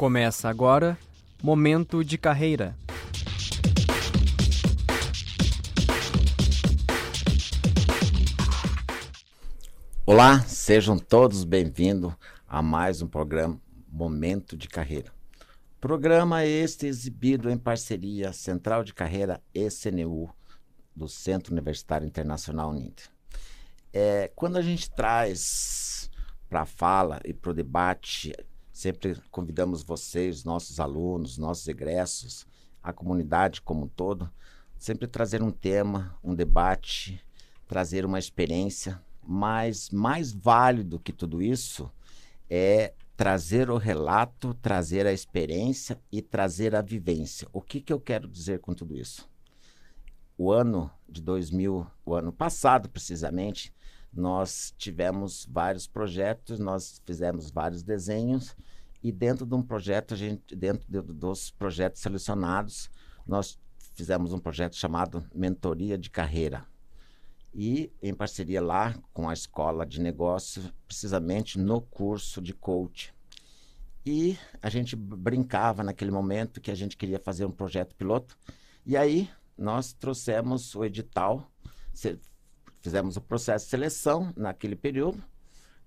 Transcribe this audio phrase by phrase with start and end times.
[0.00, 0.98] Começa agora
[1.42, 2.74] Momento de Carreira.
[10.06, 12.14] Olá, sejam todos bem-vindos
[12.48, 13.60] a mais um programa
[13.92, 15.12] Momento de Carreira.
[15.78, 20.34] Programa este exibido em parceria Central de Carreira e CNU
[20.96, 23.04] do Centro Universitário Internacional Uninter.
[23.92, 26.10] É, quando a gente traz
[26.48, 28.32] para a fala e para o debate
[28.80, 32.46] Sempre convidamos vocês, nossos alunos, nossos egressos,
[32.82, 34.32] a comunidade como um todo,
[34.78, 37.22] sempre trazer um tema, um debate,
[37.68, 41.92] trazer uma experiência, mas mais válido que tudo isso
[42.48, 47.46] é trazer o relato, trazer a experiência e trazer a vivência.
[47.52, 49.28] O que, que eu quero dizer com tudo isso?
[50.38, 53.74] O ano de 2000, o ano passado precisamente,
[54.10, 58.56] nós tivemos vários projetos, nós fizemos vários desenhos
[59.02, 62.90] e dentro de um projeto, a gente, dentro de, dos projetos selecionados,
[63.26, 63.58] nós
[63.94, 66.66] fizemos um projeto chamado Mentoria de Carreira.
[67.52, 73.12] E em parceria lá com a Escola de Negócios, precisamente no curso de coach.
[74.04, 78.36] E a gente brincava naquele momento que a gente queria fazer um projeto piloto.
[78.86, 81.50] E aí nós trouxemos o edital,
[82.80, 85.22] fizemos o processo de seleção naquele período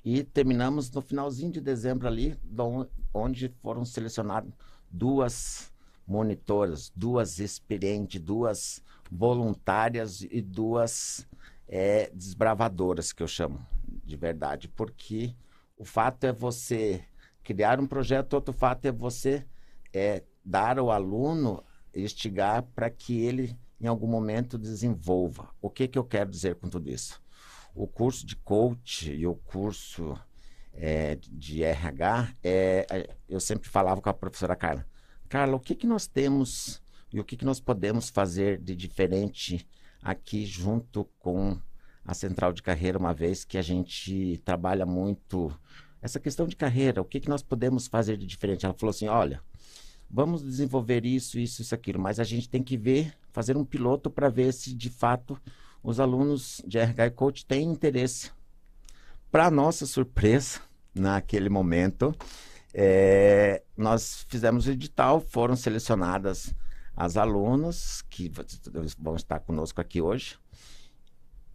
[0.03, 2.37] e terminamos no finalzinho de dezembro ali,
[3.13, 4.51] onde foram selecionadas
[4.89, 5.73] duas
[6.05, 11.27] monitoras, duas experientes, duas voluntárias e duas
[11.67, 13.65] é, desbravadoras, que eu chamo
[14.03, 14.67] de verdade.
[14.67, 15.33] Porque
[15.77, 17.03] o fato é você
[17.41, 19.45] criar um projeto, outro fato é você
[19.93, 21.63] é, dar ao aluno,
[21.95, 25.49] instigar para que ele, em algum momento, desenvolva.
[25.61, 27.22] O que, que eu quero dizer com tudo isso?
[27.73, 30.17] O curso de coach e o curso
[30.73, 34.85] é, de RH, é, eu sempre falava com a professora Carla,
[35.29, 39.67] Carla, o que, que nós temos e o que, que nós podemos fazer de diferente
[40.01, 41.57] aqui junto com
[42.05, 45.51] a central de carreira, uma vez que a gente trabalha muito
[46.01, 48.65] essa questão de carreira, o que, que nós podemos fazer de diferente?
[48.65, 49.41] Ela falou assim, olha,
[50.09, 54.11] vamos desenvolver isso, isso, isso, aquilo, mas a gente tem que ver, fazer um piloto
[54.11, 55.39] para ver se de fato
[55.83, 58.31] os alunos de RH Coach têm interesse.
[59.29, 60.61] Para nossa surpresa,
[60.95, 62.15] naquele momento,
[62.73, 66.53] é, nós fizemos o edital, foram selecionadas
[66.95, 68.31] as alunas que
[68.97, 70.37] vão estar conosco aqui hoje.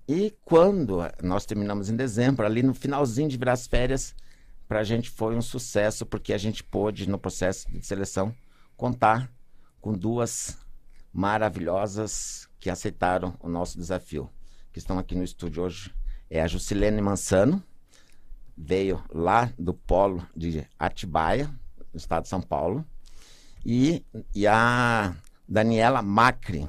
[0.06, 4.15] E quando nós terminamos em dezembro, ali no finalzinho de virar as férias,
[4.67, 8.34] para a gente foi um sucesso, porque a gente pôde, no processo de seleção,
[8.77, 9.33] contar
[9.81, 10.59] com duas
[11.12, 14.28] maravilhosas que aceitaram o nosso desafio,
[14.72, 15.94] que estão aqui no estúdio hoje.
[16.30, 17.62] É a Jusilene Mansano,
[18.56, 21.48] veio lá do polo de Atibaia,
[21.92, 22.84] no estado de São Paulo,
[23.64, 24.04] e,
[24.34, 25.14] e a
[25.48, 26.69] Daniela Macri,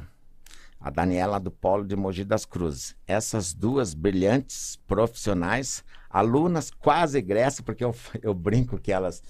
[0.80, 2.96] a Daniela do polo de Mogi das Cruzes.
[3.06, 9.22] Essas duas brilhantes profissionais, alunas quase egressas, porque eu, eu brinco que elas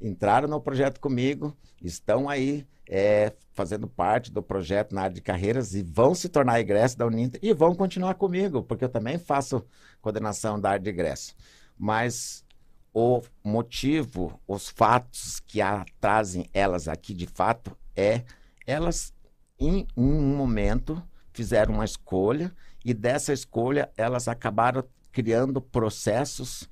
[0.00, 5.74] entraram no projeto comigo, estão aí é, fazendo parte do projeto na área de carreiras
[5.74, 9.64] e vão se tornar egresso da Uninter e vão continuar comigo, porque eu também faço
[10.00, 11.34] coordenação da área de egresso.
[11.78, 12.44] Mas
[12.92, 18.22] o motivo, os fatos que a, trazem elas aqui de fato é
[18.66, 19.12] elas
[19.58, 21.02] em um momento
[21.32, 22.52] fizeram uma escolha
[22.84, 26.68] e dessa escolha elas acabaram criando processos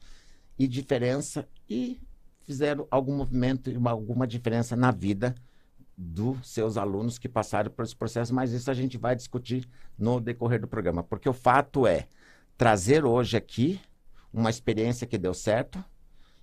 [0.59, 2.01] e diferença e
[2.45, 5.35] fizeram algum movimento e alguma diferença na vida
[5.97, 10.21] dos seus alunos que passaram por esse processo, mas isso a gente vai discutir no
[10.21, 12.07] decorrer do programa, porque o fato é
[12.57, 13.81] trazer hoje aqui
[14.33, 15.83] uma experiência que deu certo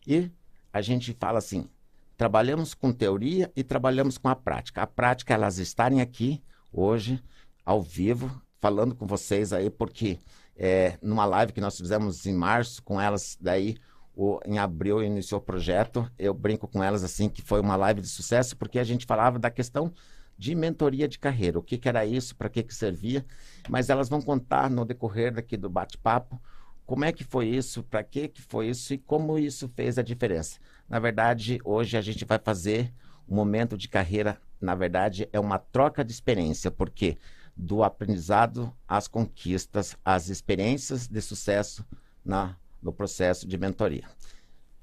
[0.05, 0.31] e
[0.71, 1.67] a gente fala assim,
[2.15, 4.81] trabalhamos com teoria e trabalhamos com a prática.
[4.81, 7.23] A prática elas estarem aqui hoje
[7.65, 8.29] ao vivo
[8.59, 10.19] falando com vocês aí porque
[10.55, 13.77] é, numa live que nós fizemos em março com elas daí
[14.19, 16.11] o, em abril iniciou o projeto.
[16.19, 19.39] Eu brinco com elas assim que foi uma live de sucesso porque a gente falava
[19.39, 19.93] da questão
[20.37, 23.25] de mentoria de carreira, o que, que era isso, para que, que servia,
[23.69, 26.41] mas elas vão contar no decorrer daqui do bate-papo
[26.85, 30.01] como é que foi isso, para que, que foi isso e como isso fez a
[30.01, 30.59] diferença.
[30.87, 32.91] Na verdade, hoje a gente vai fazer
[33.27, 37.17] um momento de carreira, na verdade, é uma troca de experiência, porque
[37.55, 41.85] do aprendizado às conquistas, às experiências de sucesso
[42.25, 44.03] na no processo de mentoria.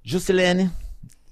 [0.03, 0.71] Jusilene,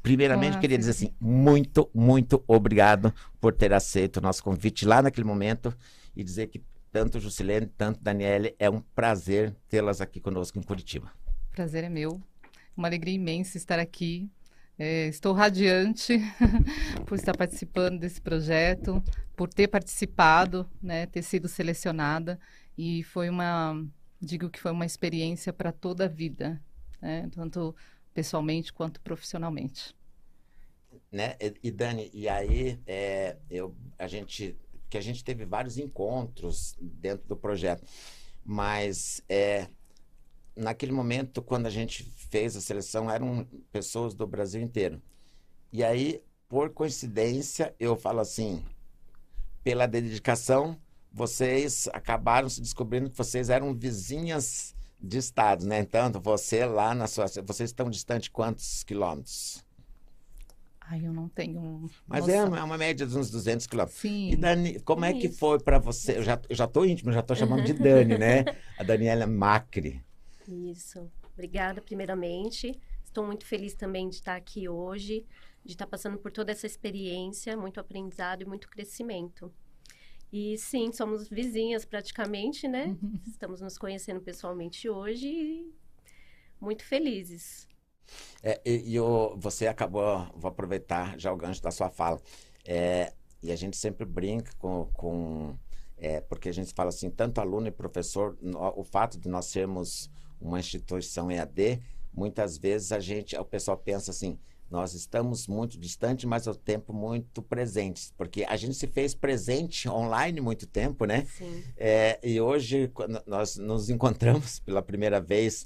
[0.02, 5.00] primeiramente Olá, queria dizer assim, muito, muito obrigado por ter aceito o nosso convite lá
[5.00, 5.76] naquele momento
[6.16, 11.12] e dizer que tanto Jusilene, tanto Daniele, é um prazer tê-las aqui conosco em Curitiba.
[11.50, 12.20] Prazer é meu.
[12.76, 14.30] Uma alegria imensa estar aqui
[14.76, 16.18] É, estou radiante
[17.06, 19.00] por estar participando desse projeto,
[19.36, 22.40] por ter participado, né, ter sido selecionada
[22.76, 23.80] e foi uma,
[24.20, 26.62] digo que foi uma experiência para toda a vida,
[27.00, 27.74] né, tanto
[28.12, 29.94] pessoalmente quanto profissionalmente.
[31.10, 31.36] Né?
[31.62, 34.56] E, Dani, e aí é, eu, a gente,
[34.88, 37.84] que a gente teve vários encontros dentro do projeto,
[38.44, 39.68] mas é,
[40.56, 45.02] naquele momento, quando a gente fez a seleção, eram pessoas do Brasil inteiro.
[45.72, 48.64] E aí, por coincidência, eu falo assim,
[49.62, 50.78] pela dedicação,
[51.14, 55.78] vocês acabaram se descobrindo que vocês eram vizinhas de estados, né?
[55.78, 57.26] Então, você lá na sua...
[57.46, 59.64] Vocês estão distante quantos quilômetros?
[60.80, 61.88] Ai, eu não tenho.
[62.06, 64.00] Mas é uma, é uma, média de uns 200 quilômetros.
[64.00, 64.32] Sim.
[64.32, 66.18] E Dani, como é, é que foi para você?
[66.18, 68.44] Eu já, eu já tô íntimo, já tô chamando de Dani, né?
[68.76, 70.04] A Daniela Macri.
[70.48, 71.08] Isso.
[71.32, 72.78] Obrigada, primeiramente.
[73.04, 75.24] Estou muito feliz também de estar aqui hoje,
[75.64, 79.50] de estar passando por toda essa experiência, muito aprendizado e muito crescimento.
[80.36, 82.86] E sim, somos vizinhas praticamente, né?
[82.86, 83.20] Uhum.
[83.24, 85.72] Estamos nos conhecendo pessoalmente hoje e
[86.60, 87.68] muito felizes.
[88.42, 92.20] É, e, e o, você acabou, vou aproveitar já o gancho da sua fala.
[92.66, 95.56] É, e a gente sempre brinca com, com
[95.96, 99.46] é, porque a gente fala assim, tanto aluno e professor, no, o fato de nós
[99.46, 100.10] sermos
[100.40, 101.80] uma instituição EAD,
[102.12, 104.36] muitas vezes a gente, o pessoal pensa assim,
[104.74, 109.88] nós estamos muito distantes, mas ao tempo muito presentes, porque a gente se fez presente
[109.88, 111.24] online muito tempo, né?
[111.38, 111.62] Sim.
[111.76, 112.90] É, e hoje
[113.24, 115.64] nós nos encontramos pela primeira vez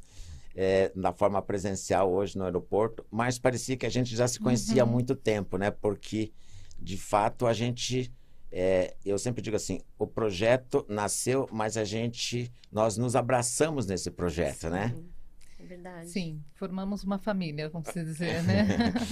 [0.54, 4.84] é, na forma presencial hoje no aeroporto, mas parecia que a gente já se conhecia
[4.84, 4.90] uhum.
[4.90, 5.70] há muito tempo, né?
[5.70, 6.30] Porque
[6.78, 8.12] de fato a gente
[8.52, 14.10] é, eu sempre digo assim, o projeto nasceu, mas a gente, nós nos abraçamos nesse
[14.10, 14.88] projeto, né?
[14.88, 15.02] Sim, né?
[15.68, 16.08] É verdade.
[16.08, 18.66] Sim, formamos uma família, vamos dizer, né?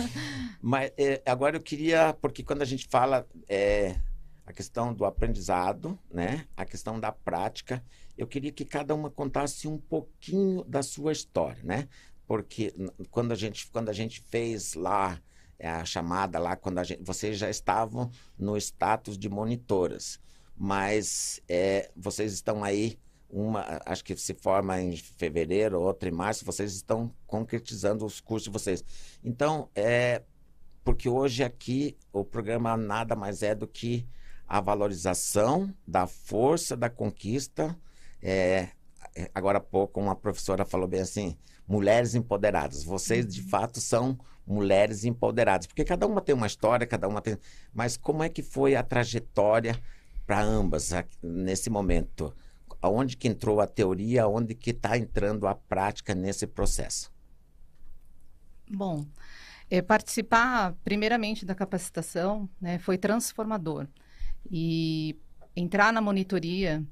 [0.63, 4.01] mas é, agora eu queria, porque quando a gente fala é,
[4.47, 6.47] a questão do aprendizado, né?
[6.57, 7.85] A questão da prática,
[8.17, 11.89] eu queria que cada uma contasse um pouquinho da sua história, né?
[12.27, 12.75] Porque
[13.11, 15.21] quando a gente, quando a gente fez lá
[15.59, 20.19] é a chamada lá quando a gente, vocês já estavam no status de monitoras,
[20.57, 26.45] mas é, vocês estão aí uma, acho que se forma em fevereiro, outra em março,
[26.45, 28.85] vocês estão concretizando os cursos de vocês.
[29.25, 30.23] Então, é
[30.85, 34.07] porque hoje aqui o programa nada mais é do que
[34.47, 37.77] a valorização da força da conquista.
[38.23, 38.69] É,
[39.35, 41.37] agora há pouco uma professora falou bem assim,
[41.67, 42.85] mulheres empoderadas.
[42.85, 43.49] Vocês de uhum.
[43.49, 47.37] fato são mulheres empoderadas, porque cada uma tem uma história, cada uma tem.
[47.75, 49.77] Mas como é que foi a trajetória
[50.25, 52.33] para ambas nesse momento?
[52.81, 57.13] Aonde que entrou a teoria, aonde que está entrando a prática nesse processo?
[58.71, 59.07] Bom,
[59.71, 63.87] é, participar primeiramente da capacitação né, foi transformador
[64.51, 65.17] e
[65.57, 66.85] entrar na monitoria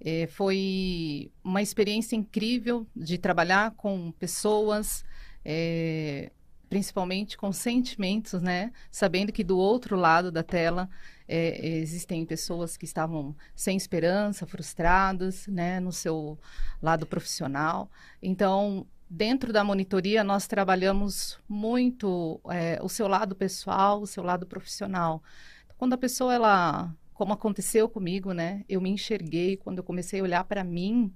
[0.00, 5.04] é, foi uma experiência incrível de trabalhar com pessoas
[5.44, 6.32] é,
[6.70, 8.72] principalmente com sentimentos, né?
[8.92, 10.88] Sabendo que do outro lado da tela
[11.26, 15.80] é, existem pessoas que estavam sem esperança, frustradas, né?
[15.80, 16.38] No seu
[16.80, 17.90] lado profissional.
[18.22, 24.46] Então, dentro da monitoria, nós trabalhamos muito é, o seu lado pessoal, o seu lado
[24.46, 25.20] profissional.
[25.76, 28.64] Quando a pessoa, ela, como aconteceu comigo, né?
[28.68, 31.12] Eu me enxerguei quando eu comecei a olhar para mim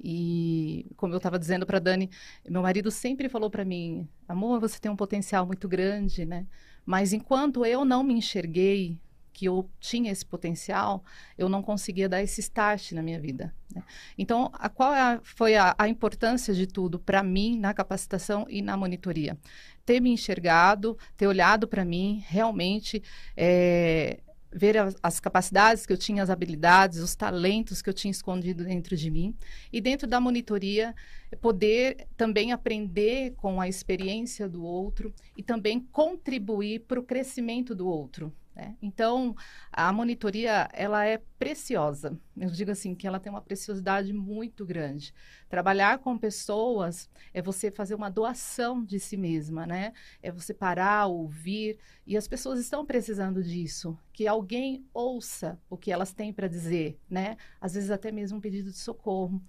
[0.00, 2.10] e como eu estava dizendo para Dani,
[2.48, 6.46] meu marido sempre falou para mim, amor, você tem um potencial muito grande, né?
[6.86, 8.98] Mas enquanto eu não me enxerguei
[9.38, 11.04] que eu tinha esse potencial,
[11.36, 13.54] eu não conseguia dar esse start na minha vida.
[13.72, 13.84] Né?
[14.16, 18.46] Então, a, qual é a, foi a, a importância de tudo para mim na capacitação
[18.48, 19.38] e na monitoria?
[19.86, 23.00] Ter me enxergado, ter olhado para mim, realmente
[23.36, 24.18] é,
[24.52, 28.64] ver as, as, capacidades que eu tinha, as habilidades, os talentos que eu tinha escondido
[28.64, 29.34] dentro de mim.
[29.72, 30.94] E dentro da monitoria,
[31.40, 37.86] poder também aprender com a experiência do outro e também contribuir para o crescimento do
[37.86, 38.32] outro.
[38.58, 38.74] Né?
[38.82, 39.36] Então,
[39.72, 42.18] a monitoria, ela é preciosa.
[42.36, 45.14] Eu digo assim, que ela tem uma preciosidade muito grande.
[45.48, 49.92] Trabalhar com pessoas é você fazer uma doação de si mesma, né?
[50.20, 51.78] É você parar, ouvir.
[52.04, 53.96] E as pessoas estão precisando disso.
[54.12, 57.36] Que alguém ouça o que elas têm para dizer, né?
[57.60, 59.40] Às vezes até mesmo um pedido de socorro.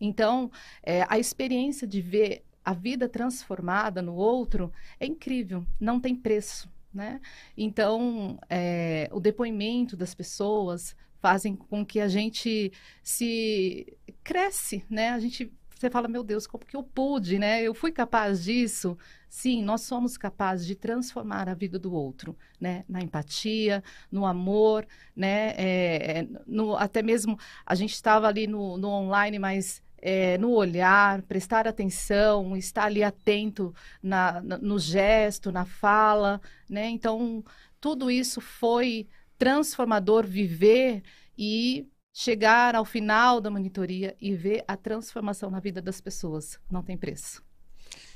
[0.00, 0.50] Então,
[0.82, 6.72] é, a experiência de ver a vida transformada no outro é incrível, não tem preço.
[6.94, 7.20] Né?
[7.56, 12.72] Então, é, o depoimento das pessoas fazem com que a gente
[13.02, 15.10] se cresce, né?
[15.10, 15.52] A gente
[15.84, 17.62] você fala, meu Deus, como que eu pude, né?
[17.62, 18.96] Eu fui capaz disso?
[19.28, 22.84] Sim, nós somos capazes de transformar a vida do outro, né?
[22.88, 25.52] Na empatia, no amor, né?
[25.56, 30.50] É, é no, até mesmo a gente estava ali no, no online, mas é, no
[30.50, 36.90] olhar, prestar atenção, estar ali atento na, na, no gesto, na fala, né?
[36.90, 37.42] Então,
[37.80, 39.08] tudo isso foi
[39.38, 41.02] transformador viver
[41.38, 46.60] e chegar ao final da monitoria e ver a transformação na vida das pessoas.
[46.70, 47.42] Não tem preço.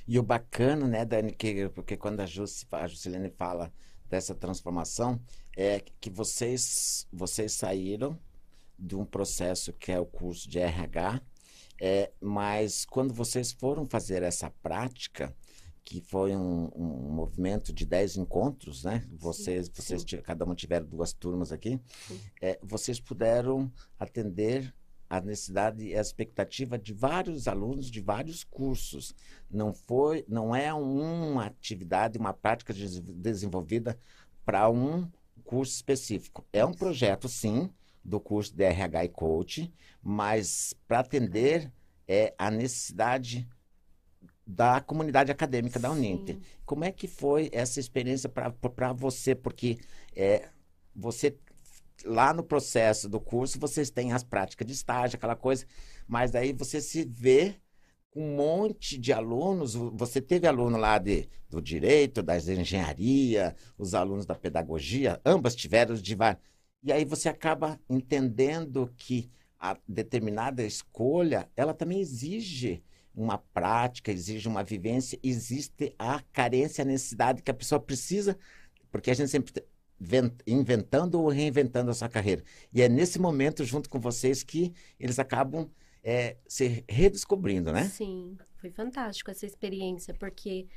[0.07, 3.73] E o bacana, né, Dani, que, porque quando a, Jus, a Juscelene fala
[4.11, 5.19] dessa transformação,
[5.57, 8.19] é que vocês, vocês saíram
[8.79, 11.21] de um processo que é o curso de RH,
[11.81, 15.35] é, mas quando vocês foram fazer essa prática,
[15.85, 19.07] que foi um, um movimento de 10 encontros, né?
[19.17, 20.19] Vocês, sim, vocês sim.
[20.19, 21.81] cada um tiveram duas turmas aqui.
[22.43, 24.75] É, vocês puderam atender
[25.09, 29.15] a necessidade e a expectativa de vários alunos de vários cursos.
[29.51, 33.99] Não foi, não é uma atividade, uma prática de, desenvolvida
[34.45, 35.11] para um
[35.45, 36.45] curso específico.
[36.53, 37.71] É um projeto, sim,
[38.09, 39.73] do curso de RH e Coach,
[40.03, 41.71] mas para atender
[42.07, 43.47] é, a necessidade
[44.47, 46.37] da comunidade acadêmica da Uninter.
[46.37, 46.43] Sim.
[46.65, 49.35] Como é que foi essa experiência para você?
[49.35, 49.79] Porque
[50.17, 50.49] é,
[50.97, 51.37] você,
[52.05, 55.67] lá no processo do curso, vocês têm as práticas de estágio, aquela coisa,
[56.07, 57.57] mas aí você se vê
[58.11, 59.75] com um monte de alunos.
[59.75, 65.95] Você teve aluno lá de, do direito, da engenharia, os alunos da pedagogia, ambas tiveram
[65.95, 66.43] de vários.
[66.83, 72.83] E aí você acaba entendendo que a determinada escolha, ela também exige
[73.15, 78.39] uma prática, exige uma vivência, existe a carência, a necessidade que a pessoa precisa,
[78.93, 79.53] porque a gente sempre
[80.47, 82.45] inventando ou reinventando a sua carreira.
[82.73, 85.69] E é nesse momento, junto com vocês, que eles acabam
[86.05, 87.89] é, se redescobrindo, né?
[87.89, 90.69] Sim, foi fantástico essa experiência, porque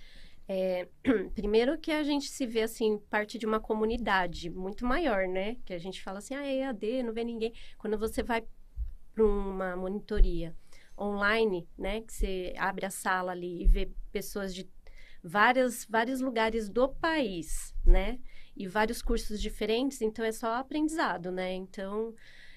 [0.48, 0.88] é,
[1.34, 5.58] primeiro que a gente se vê assim, parte de uma comunidade muito maior, né?
[5.66, 7.54] Que a gente fala assim, ah, é EAD, não vê ninguém.
[7.78, 8.44] Quando você vai
[9.14, 10.56] para uma monitoria
[10.98, 12.02] online, né?
[12.02, 14.70] Que você abre a sala ali e vê pessoas de
[15.24, 18.20] várias, vários lugares do país, né?
[18.56, 21.54] E vários cursos diferentes, então é só aprendizado, né?
[21.54, 22.14] Então,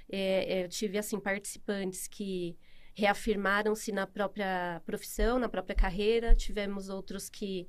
[0.09, 2.57] é, eu tive, assim, participantes que
[2.95, 6.35] reafirmaram-se na própria profissão, na própria carreira.
[6.35, 7.69] Tivemos outros que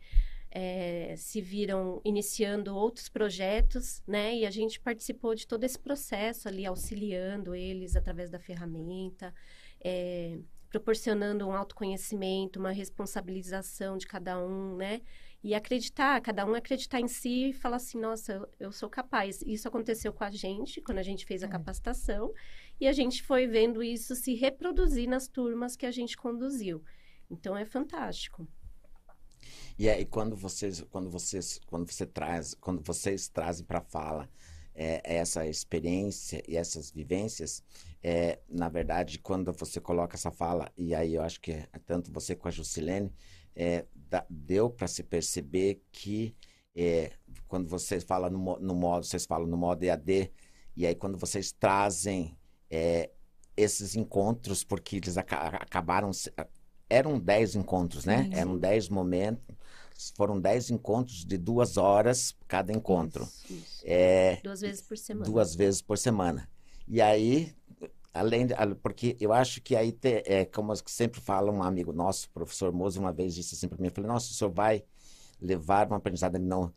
[0.51, 4.35] é, se viram iniciando outros projetos, né?
[4.35, 9.33] E a gente participou de todo esse processo ali, auxiliando eles através da ferramenta.
[9.83, 10.37] É,
[10.69, 15.01] proporcionando um autoconhecimento, uma responsabilização de cada um, né?
[15.45, 19.43] E acreditar, cada um acreditar em si e falar assim, nossa, eu, sou capaz.
[19.43, 21.49] Isso aconteceu com a gente quando a gente fez a é.
[21.51, 22.33] capacitação
[22.81, 26.83] e a gente foi vendo isso se reproduzir nas turmas que a gente conduziu.
[27.29, 28.47] Então é fantástico.
[29.77, 34.27] E aí quando vocês, quando vocês, quando você traz, quando vocês trazem para fala
[34.73, 37.63] é, essa experiência e essas vivências,
[38.01, 42.11] é, na verdade, quando você coloca essa fala, e aí eu acho que é tanto
[42.11, 43.13] você com a Jusilene,
[43.55, 43.85] é,
[44.29, 46.35] deu para se perceber que
[46.75, 47.11] é,
[47.47, 50.31] quando vocês falam no, no, modo, vocês falam no modo EAD,
[50.75, 52.37] e aí quando vocês trazem
[52.69, 53.09] é,
[53.55, 56.11] esses encontros, porque eles ac acabaram,
[56.89, 58.23] eram dez encontros, né?
[58.25, 58.33] Sim.
[58.33, 59.55] Eram dez momentos,
[60.15, 63.23] foram dez encontros de duas horas cada encontro.
[63.23, 63.81] Isso, isso.
[63.85, 65.25] É, duas vezes por semana.
[65.25, 66.49] Duas vezes por semana.
[66.87, 67.55] E aí,
[68.15, 72.29] além de, porque eu acho que aí te, é como sempre fala um amigo nosso,
[72.31, 74.83] professor Mozo, uma vez disse assim para mim, eu falei, nossa, o senhor vai
[75.41, 76.73] levar uma aprendizado não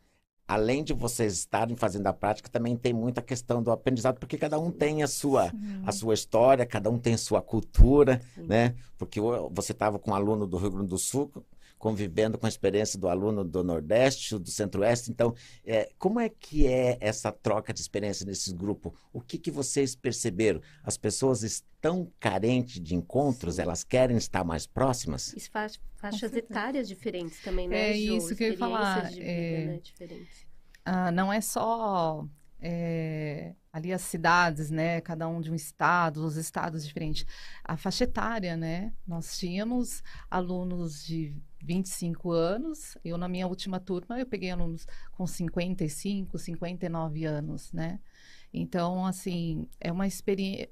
[0.49, 4.59] além de vocês estarem fazendo a prática, também tem muita questão do aprendizado, porque cada
[4.59, 5.53] um tem a sua,
[5.85, 8.47] a sua história, cada um tem a sua cultura, Sim.
[8.47, 8.73] né?
[8.97, 11.31] Porque você estava com um aluno do Rio Grande do Sul,
[11.79, 15.09] convivendo com a experiência do aluno do Nordeste, do Centro-Oeste.
[15.09, 15.33] Então,
[15.65, 18.91] é, como é que é essa troca de experiência nesses grupos?
[19.11, 20.61] O que, que vocês perceberam?
[20.83, 23.55] As pessoas estão carentes de encontros?
[23.55, 23.61] Sim.
[23.61, 25.33] Elas querem estar mais próximas?
[25.33, 27.91] Isso faz faixas etárias diferentes também, né?
[27.91, 28.17] É Ju?
[28.17, 29.09] isso que eu ia falar.
[29.09, 29.65] Vida, é...
[29.65, 30.27] né?
[30.83, 32.27] ah, não é só
[32.61, 35.01] é, ali as cidades, né?
[35.01, 37.25] Cada um de um estado, os estados diferentes.
[37.63, 38.93] A faixa etária, né?
[39.07, 42.97] Nós tínhamos alunos de 25 anos.
[43.03, 47.99] Eu, na minha última turma, eu peguei alunos com 55, 59 anos, né?
[48.53, 50.69] Então, assim, é uma experiência...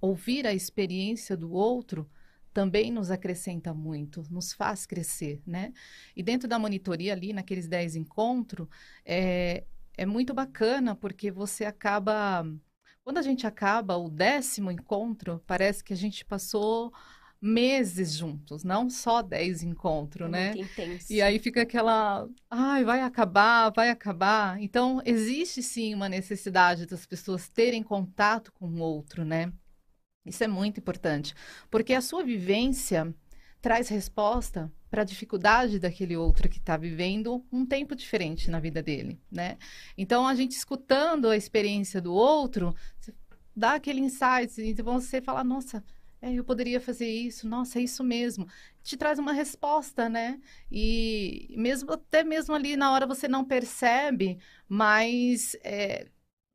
[0.00, 2.08] Ouvir a experiência do outro
[2.54, 5.72] também nos acrescenta muito, nos faz crescer, né?
[6.14, 8.68] E dentro da monitoria ali, naqueles 10 encontros,
[9.04, 9.64] é,
[9.98, 12.46] é muito bacana porque você acaba...
[13.02, 16.92] Quando a gente acaba o décimo encontro, parece que a gente passou
[17.40, 20.52] meses juntos, não só 10 encontros, É né?
[20.56, 21.12] intenso.
[21.12, 24.60] E aí fica aquela, ai, vai acabar, vai acabar.
[24.60, 29.52] Então, existe sim uma necessidade das pessoas terem contato com o outro, né?
[30.26, 31.34] Isso é muito importante,
[31.70, 33.14] porque a sua vivência
[33.60, 38.82] traz resposta para a dificuldade daquele outro que está vivendo um tempo diferente na vida
[38.82, 39.58] dele, né?
[39.96, 42.74] Então, a gente escutando a experiência do outro,
[43.54, 45.84] dá aquele insight, então você fala, nossa,
[46.20, 48.46] é, eu poderia fazer isso, nossa, é isso mesmo.
[48.82, 50.40] Te traz uma resposta, né?
[50.70, 54.38] E mesmo até mesmo ali na hora você não percebe,
[54.68, 56.08] mas é,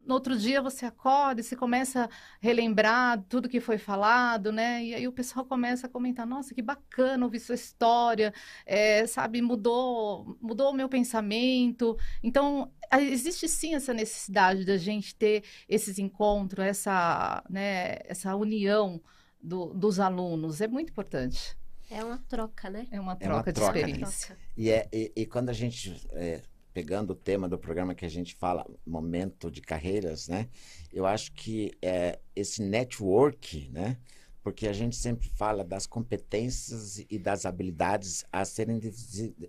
[0.05, 2.09] no outro dia você acorda e você começa a
[2.41, 4.83] relembrar tudo que foi falado, né?
[4.83, 8.33] E aí o pessoal começa a comentar, nossa, que bacana ouvir sua história,
[8.65, 11.97] é, sabe, mudou, mudou o meu pensamento.
[12.21, 19.01] Então, existe sim essa necessidade da gente ter esses encontros, essa, né, essa união
[19.41, 20.61] do- dos alunos.
[20.61, 21.57] É muito importante.
[21.89, 22.87] É uma troca, né?
[22.91, 23.79] É uma É uma troca de troca, né?
[23.87, 24.37] experiência.
[24.57, 26.41] E, é, e, e quando a gente, é,
[26.73, 30.49] pegando o tema do programa que a gente fala, momento de carreiras, né?
[30.91, 33.97] Eu acho que é, esse network, né?
[34.41, 38.79] Porque a gente sempre fala das competências e das habilidades a serem,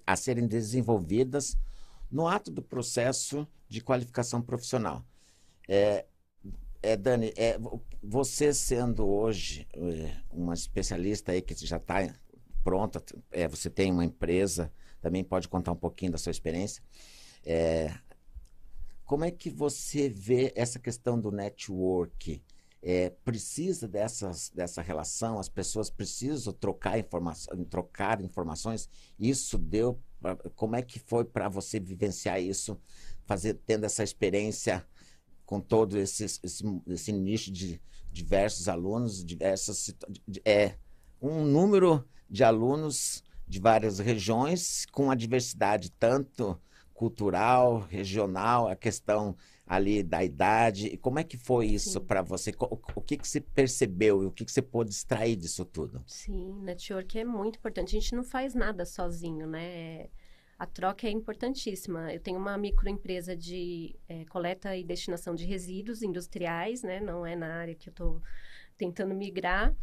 [0.06, 1.56] a serem desenvolvidas
[2.10, 5.04] no ato do processo de qualificação profissional.
[5.68, 6.04] É,
[6.82, 12.02] é, Dani, é, vo- você sendo hoje é, uma especialista aí que já está
[12.64, 16.82] pronta, é, você tem uma empresa, também pode contar um pouquinho da sua experiência.
[17.44, 17.94] É,
[19.04, 22.42] como é que você vê essa questão do network?
[22.82, 25.38] É, precisa dessas, dessa relação?
[25.38, 28.88] As pessoas precisam trocar, informação, trocar informações?
[29.18, 30.00] Isso deu.
[30.20, 32.78] pra- Como é que foi para você vivenciar isso,
[33.26, 34.86] fazer, tendo essa experiência
[35.46, 37.80] com todo esse, esse, esse nicho de
[38.10, 39.94] diversos alunos, diversas
[40.44, 40.76] é
[41.20, 46.60] um número de alunos de várias regiões com a diversidade tanto
[46.92, 50.86] cultural, regional, a questão ali da idade.
[50.88, 52.52] E como é que foi isso para você?
[52.52, 56.04] Co- O, que que você percebeu e o que que você pôde extrair disso tudo?
[56.06, 57.96] Sim, network é muito importante.
[57.96, 60.08] A gente não faz nada sozinho, né?
[60.58, 62.12] A troca é importantíssima.
[62.12, 67.00] Eu tenho uma microempresa de eh, coleta e destinação de resíduos industriais, né?
[67.00, 68.22] Não é na área que eu estou
[68.76, 69.74] tentando migrar,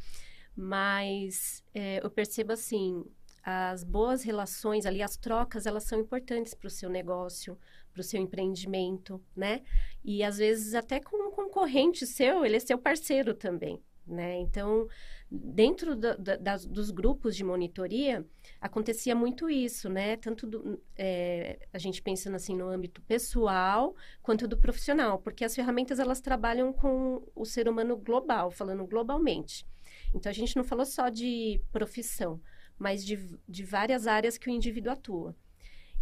[0.56, 3.04] mas eh, eu percebo assim,
[3.44, 7.58] as boas relações ali, as trocas, elas são importantes para o seu negócio,
[7.94, 9.62] para o seu empreendimento, né?
[10.04, 14.38] E às vezes até com um concorrente seu, ele é seu parceiro também, né?
[14.40, 14.88] Então,
[15.30, 18.26] dentro da- da- das- dos grupos de monitoria,
[18.60, 20.18] acontecia muito isso, né?
[20.18, 25.56] Tanto do, é, a gente pensando assim no âmbito pessoal quanto do profissional, porque as
[25.56, 29.66] ferramentas elas trabalham com o ser humano global, falando globalmente.
[30.14, 32.42] Então, a gente não falou só de profissão,
[32.78, 35.36] mas de, de várias áreas que o indivíduo atua.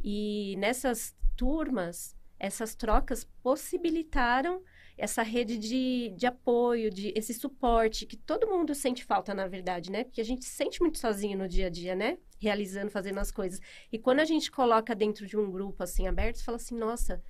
[0.01, 4.63] E nessas turmas, essas trocas possibilitaram
[4.97, 9.89] essa rede de, de apoio, de esse suporte que todo mundo sente falta, na verdade,
[9.89, 10.03] né?
[10.03, 12.17] Porque a gente se sente muito sozinho no dia a dia, né?
[12.37, 13.61] Realizando, fazendo as coisas.
[13.91, 17.23] E quando a gente coloca dentro de um grupo assim aberto, fala assim, nossa,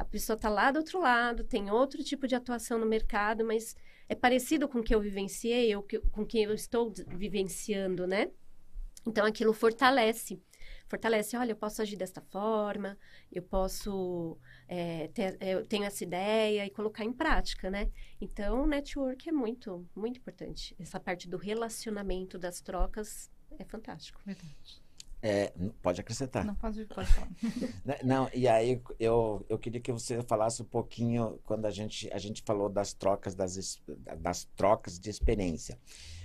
[0.00, 3.76] a pessoa tá lá do outro lado, tem outro tipo de atuação no mercado, mas
[4.08, 5.74] é parecido com o que eu vivenciei,
[6.10, 8.30] com o que eu estou vivenciando, né?
[9.06, 10.42] Então aquilo fortalece.
[10.88, 12.96] Fortalece, olha, eu posso agir desta forma,
[13.30, 17.90] eu posso é, ter, eu tenho essa ideia e colocar em prática, né?
[18.20, 20.74] Então, network é muito, muito importante.
[20.78, 24.20] Essa parte do relacionamento, das trocas, é fantástico.
[24.24, 24.82] Verdade.
[25.22, 25.52] É,
[25.82, 26.44] pode acrescentar.
[26.44, 27.28] Não, pode, pode falar.
[27.84, 32.10] Né, Não, e aí eu, eu queria que você falasse um pouquinho quando a gente,
[32.12, 33.80] a gente falou das trocas das,
[34.18, 35.78] das trocas de experiência.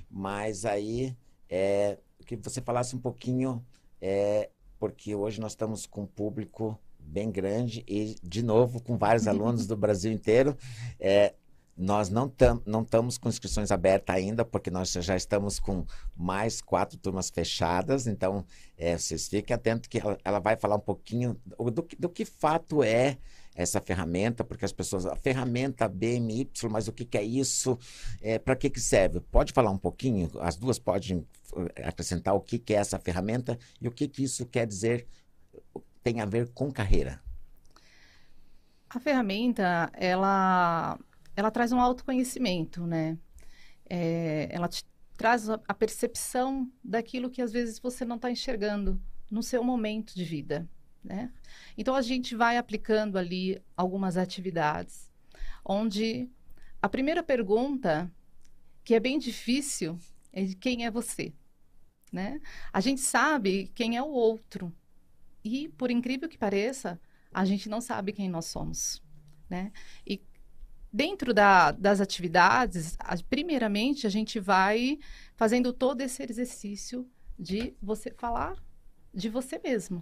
[0.09, 1.15] Mas aí
[1.49, 3.63] é, que você falasse um pouquinho,
[4.01, 9.27] é, porque hoje nós estamos com um público bem grande e, de novo, com vários
[9.27, 10.57] alunos do Brasil inteiro.
[10.99, 11.33] É,
[11.77, 15.85] nós não tam, não estamos com inscrições abertas ainda, porque nós já estamos com
[16.15, 18.07] mais quatro turmas fechadas.
[18.07, 18.45] Então,
[18.77, 22.07] é, vocês fiquem atentos que ela, ela vai falar um pouquinho do, do, que- do
[22.09, 23.17] que fato é
[23.53, 27.77] essa ferramenta, porque as pessoas, a ferramenta BMY, mas o que, que é isso?
[28.21, 29.19] É, Para que, que serve?
[29.21, 30.29] Pode falar um pouquinho?
[30.41, 31.25] As duas podem
[31.75, 35.07] eh, acrescentar o que, que é essa ferramenta e o que, que isso quer dizer,
[36.03, 37.21] tem a ver com carreira.
[38.89, 40.97] A ferramenta, ela,
[41.35, 43.17] ela traz um autoconhecimento, né?
[43.89, 44.83] É, ela te
[45.17, 50.23] traz a, percepção daquilo que às vezes você não está enxergando no seu momento de
[50.23, 50.67] vida,
[51.03, 51.31] né?
[51.77, 55.09] Então a gente vai aplicando ali algumas atividades,
[55.63, 56.29] onde
[56.81, 58.11] a primeira pergunta,
[58.83, 59.97] que é bem difícil,
[60.33, 61.33] é de quem é você,
[62.11, 62.41] né?
[62.71, 64.73] A gente sabe quem é o outro.
[65.43, 66.99] E, por incrível que pareça,
[67.31, 69.01] a gente não sabe quem nós somos,
[69.49, 69.71] né?
[70.05, 70.21] E
[70.95, 74.97] dentro da, das atividades, a, primeiramente, a gente vai
[75.35, 77.05] fazendo todo esse exercício
[77.37, 78.55] de você falar
[79.13, 80.01] de você mesmo,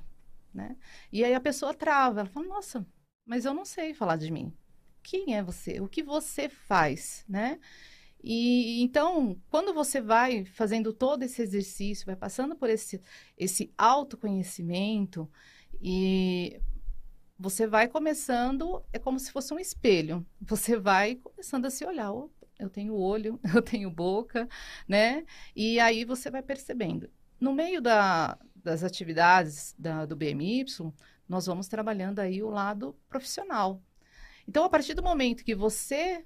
[0.54, 0.78] né?
[1.12, 2.86] E aí a pessoa trava, ela fala, nossa,
[3.26, 4.54] mas eu não sei falar de mim.
[5.02, 5.80] Quem é você?
[5.82, 7.60] O que você faz, né?
[8.24, 13.02] E então, quando você vai fazendo todo esse exercício, vai passando por esse,
[13.36, 15.28] esse autoconhecimento
[15.82, 16.62] e
[17.38, 20.26] você vai começando, é como se fosse um espelho.
[20.42, 22.12] Você vai começando a se olhar.
[22.60, 24.48] Eu tenho olho, eu tenho boca,
[24.88, 25.26] né?
[25.56, 27.10] E aí você vai percebendo.
[27.40, 30.66] No meio da, das atividades da, do BMY,
[31.28, 33.82] nós vamos trabalhando aí o lado profissional.
[34.48, 36.26] Então, a partir do momento que você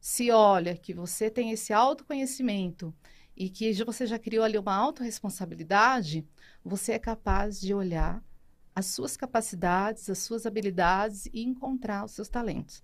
[0.00, 2.94] se olha, que você tem esse autoconhecimento
[3.36, 6.26] e que você já criou ali uma autorresponsabilidade,
[6.64, 8.22] você é capaz de olhar
[8.78, 12.80] as suas capacidades, as suas habilidades e encontrar os seus talentos.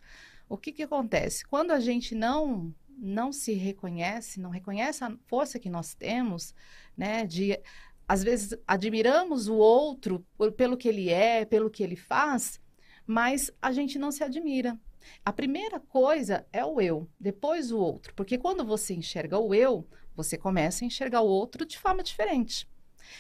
[0.49, 1.47] O que, que acontece?
[1.47, 6.55] Quando a gente não não se reconhece, não reconhece a força que nós temos,
[6.97, 7.61] né, de
[8.09, 12.61] às vezes admiramos o outro por, pelo que ele é, pelo que ele faz,
[13.07, 14.77] mas a gente não se admira.
[15.25, 18.13] A primeira coisa é o eu, depois o outro.
[18.15, 22.69] Porque quando você enxerga o eu, você começa a enxergar o outro de forma diferente.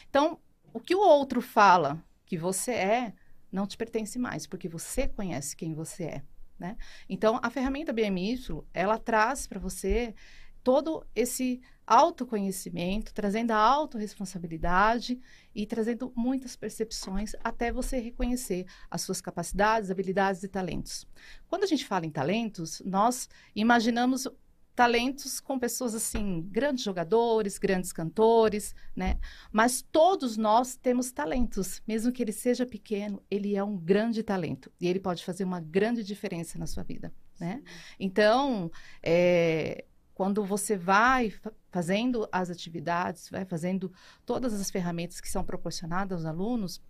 [0.08, 0.38] Então,
[0.72, 3.14] o que o outro fala que você é,
[3.50, 6.22] não te pertence mais, porque você conhece quem você é.
[6.58, 6.76] Né?
[7.08, 8.38] Então, a ferramenta BMY,
[8.72, 10.14] ela traz para você
[10.62, 15.20] todo esse autoconhecimento, trazendo a autorresponsabilidade
[15.54, 21.06] e trazendo muitas percepções até você reconhecer as suas capacidades, habilidades e talentos.
[21.46, 24.26] Quando a gente fala em talentos, nós imaginamos
[24.74, 29.18] talentos com pessoas assim, grandes jogadores, grandes cantores, né?
[29.52, 34.70] Mas todos nós temos talentos, mesmo que ele seja pequeno, ele é um grande talento
[34.80, 37.62] e ele pode fazer uma grande diferença na sua vida, né?
[37.98, 38.70] Então,
[39.02, 39.84] é,
[40.14, 41.32] quando você vai
[41.70, 43.92] fazendo as atividades, vai fazendo
[44.24, 46.80] todas as ferramentas que são proporcionadas aos alunos,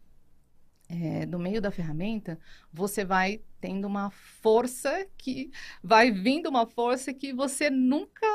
[0.89, 2.39] é, no meio da ferramenta,
[2.73, 5.51] você vai tendo uma força que
[5.83, 8.27] vai vindo uma força que você nunca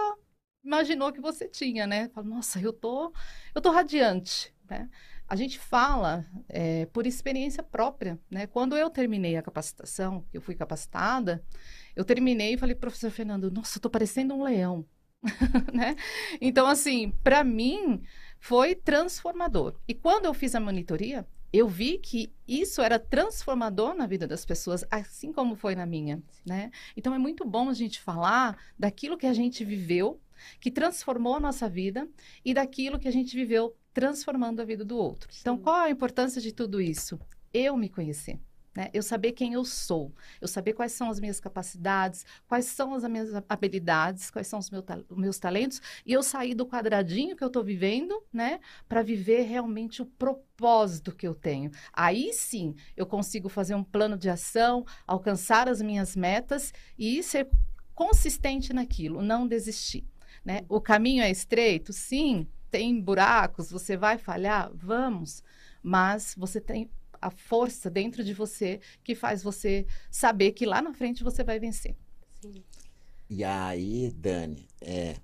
[0.64, 2.10] imaginou que você tinha, né?
[2.10, 3.14] Fala, Nossa, eu tô,
[3.54, 4.90] eu tô radiante, né?
[5.28, 8.48] A gente fala é, por experiência própria, né?
[8.48, 11.44] Quando eu terminei a capacitação, eu fui capacitada,
[11.96, 14.86] eu terminei e falei, professor Fernando, nossa, eu tô parecendo um leão,
[15.74, 15.96] né?
[16.42, 18.02] Então, assim, para mim
[18.40, 19.76] foi transformador.
[19.88, 24.46] E quando eu fiz a monitoria, eu vi que isso era transformador na vida das
[24.46, 26.72] pessoas, assim como foi na minha, né?
[26.96, 30.20] Então é muito bom a gente falar daquilo que a gente viveu,
[30.60, 32.08] que transformou a nossa vida,
[32.46, 35.30] e daquilo que a gente viveu transformando a vida do outro.
[35.30, 35.56] Então.
[35.56, 37.20] Então, qual a importância de tudo isso?
[37.54, 38.40] Eu me conhecer.
[38.76, 38.90] Né?
[38.94, 43.04] Eu saber quem eu sou, eu saber quais são as minhas capacidades, quais são as
[43.04, 47.48] minhas habilidades, quais são os meu, meus talentos, e eu sair do quadradinho que eu
[47.48, 51.72] estou vivendo, né, para viver realmente o propósito que eu tenho.
[51.92, 57.50] Aí sim eu consigo fazer um plano de ação, alcançar as minhas metas e ser
[57.96, 60.06] consistente naquilo, não desistir.
[60.46, 60.62] Né?
[60.70, 61.92] O caminho é estreito?
[61.92, 62.48] Sim.
[62.72, 63.72] Tem buracos?
[63.72, 64.72] Você vai falhar?
[64.74, 65.44] Vamos.
[65.82, 66.90] Mas você tem
[67.22, 71.60] a força dentro de você que faz você saber que lá na frente você vai
[71.60, 71.96] vencer.
[72.42, 72.64] Sim.
[73.30, 75.16] E aí, Dani, é,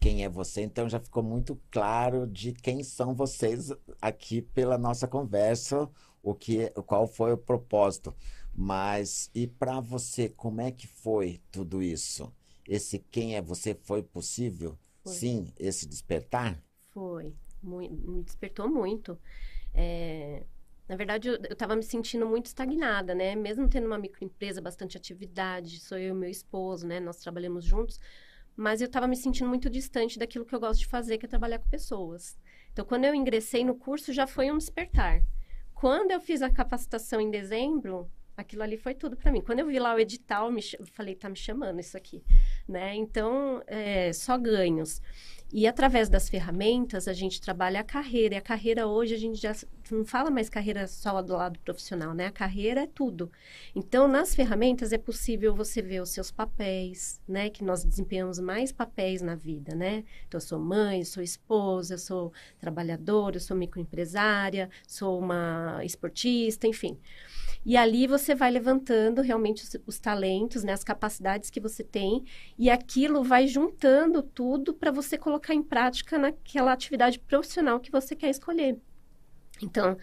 [0.00, 0.62] quem é você?
[0.62, 5.88] Então já ficou muito claro de quem são vocês aqui pela nossa conversa,
[6.22, 8.14] o que, qual foi o propósito.
[8.54, 12.32] Mas e para você, como é que foi tudo isso?
[12.66, 14.78] Esse quem é você foi possível?
[15.02, 15.12] Foi.
[15.12, 16.62] Sim, esse despertar?
[16.90, 19.18] Foi, muito, me despertou muito.
[19.74, 20.44] É,
[20.88, 23.34] na verdade, eu estava me sentindo muito estagnada, né?
[23.34, 27.00] Mesmo tendo uma microempresa, bastante atividade, sou eu e meu esposo, né?
[27.00, 27.98] Nós trabalhamos juntos,
[28.54, 31.28] mas eu estava me sentindo muito distante daquilo que eu gosto de fazer, que é
[31.28, 32.38] trabalhar com pessoas.
[32.72, 35.22] Então, quando eu ingressei no curso, já foi um despertar.
[35.72, 39.40] Quando eu fiz a capacitação em dezembro, aquilo ali foi tudo para mim.
[39.40, 40.76] Quando eu vi lá o edital, me ch...
[40.92, 42.22] falei, tá me chamando isso aqui,
[42.68, 42.94] né?
[42.94, 45.00] Então, é, só ganhos.
[45.52, 48.34] E através das ferramentas, a gente trabalha a carreira.
[48.34, 49.54] E a carreira hoje, a gente já
[49.92, 52.26] não fala mais carreira só do lado profissional, né?
[52.26, 53.30] A carreira é tudo.
[53.74, 57.50] Então, nas ferramentas é possível você ver os seus papéis, né?
[57.50, 60.04] Que nós desempenhamos mais papéis na vida, né?
[60.28, 65.80] Então, eu sou mãe, eu sou esposa, eu sou trabalhadora, eu sou microempresária, sou uma
[65.84, 66.98] esportista, enfim.
[67.66, 72.24] E ali você vai levantando realmente os, os talentos, né, as capacidades que você tem,
[72.58, 78.14] e aquilo vai juntando tudo para você colocar em prática naquela atividade profissional que você
[78.14, 78.78] quer escolher.
[79.62, 79.96] Então,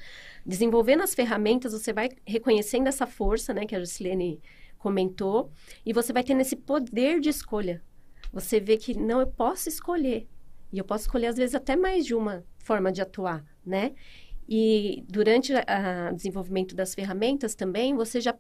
[0.46, 4.42] desenvolvendo as ferramentas, você vai reconhecendo essa força, né, que a Juscelene
[4.78, 5.52] comentou,
[5.86, 7.84] e você vai tendo esse poder de escolha.
[8.32, 10.28] Você vê que não, eu posso escolher.
[10.72, 13.94] E eu posso escolher, às vezes, até mais de uma forma de atuar, né?
[14.48, 18.38] E durante o desenvolvimento das ferramentas também, você já,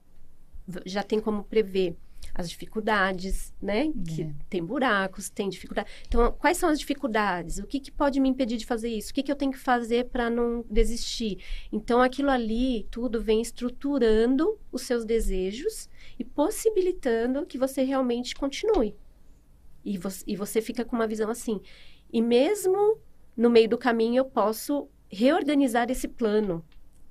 [0.86, 1.96] já tem como prever
[2.34, 3.92] as dificuldades, né?
[4.08, 4.34] Que é.
[4.50, 5.90] tem buracos, tem dificuldade.
[6.08, 7.58] Então, quais são as dificuldades?
[7.60, 9.12] O que, que pode me impedir de fazer isso?
[9.12, 11.40] O que, que eu tenho que fazer para não desistir?
[11.72, 18.96] Então, aquilo ali, tudo vem estruturando os seus desejos e possibilitando que você realmente continue.
[19.84, 21.60] E você, e você fica com uma visão assim.
[22.12, 23.00] E mesmo
[23.36, 26.64] no meio do caminho, eu posso reorganizar esse plano,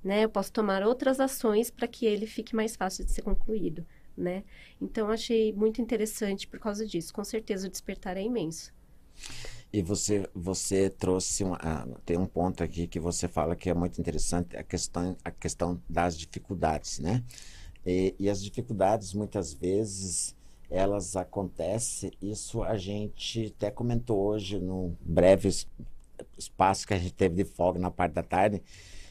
[0.03, 0.23] né?
[0.23, 3.85] Eu posso tomar outras ações para que ele fique mais fácil de ser concluído,
[4.21, 4.43] né?
[4.79, 7.13] Então, achei muito interessante por causa disso.
[7.13, 8.73] Com certeza, o despertar é imenso.
[9.73, 11.57] E você, você trouxe uma,
[12.05, 15.81] tem um ponto aqui que você fala que é muito interessante, a questão, a questão
[15.89, 17.23] das dificuldades, né?
[17.85, 20.35] E, e as dificuldades, muitas vezes,
[20.69, 25.49] elas acontecem, isso a gente até comentou hoje no breve
[26.37, 28.61] espaço que a gente teve de folga na parte da tarde,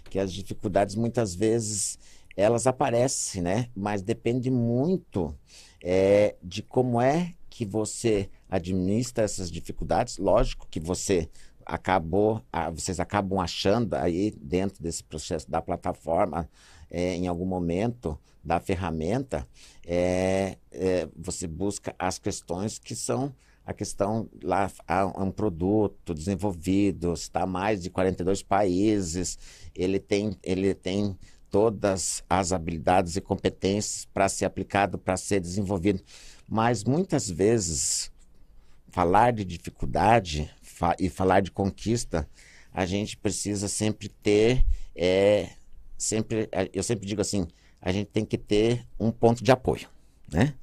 [0.08, 1.98] que as dificuldades muitas vezes
[2.36, 3.68] elas aparecem, né?
[3.74, 5.36] Mas depende muito
[5.82, 10.18] é, de como é que você administra essas dificuldades.
[10.18, 11.28] Lógico que você
[11.64, 12.42] acabou,
[12.74, 16.48] vocês acabam achando aí dentro desse processo da plataforma,
[16.90, 19.46] é, em algum momento da ferramenta,
[19.86, 27.12] é, é, você busca as questões que são a questão lá há um produto desenvolvido,
[27.12, 29.38] está mais de 42 países,
[29.74, 31.16] ele tem, ele tem
[31.50, 36.02] todas as habilidades e competências para ser aplicado, para ser desenvolvido.
[36.48, 38.10] Mas muitas vezes
[38.90, 42.28] falar de dificuldade fa e falar de conquista,
[42.72, 45.50] a gente precisa sempre ter, é,
[45.98, 47.46] sempre, eu sempre digo assim,
[47.80, 49.88] a gente tem que ter um ponto de apoio,
[50.30, 50.54] né?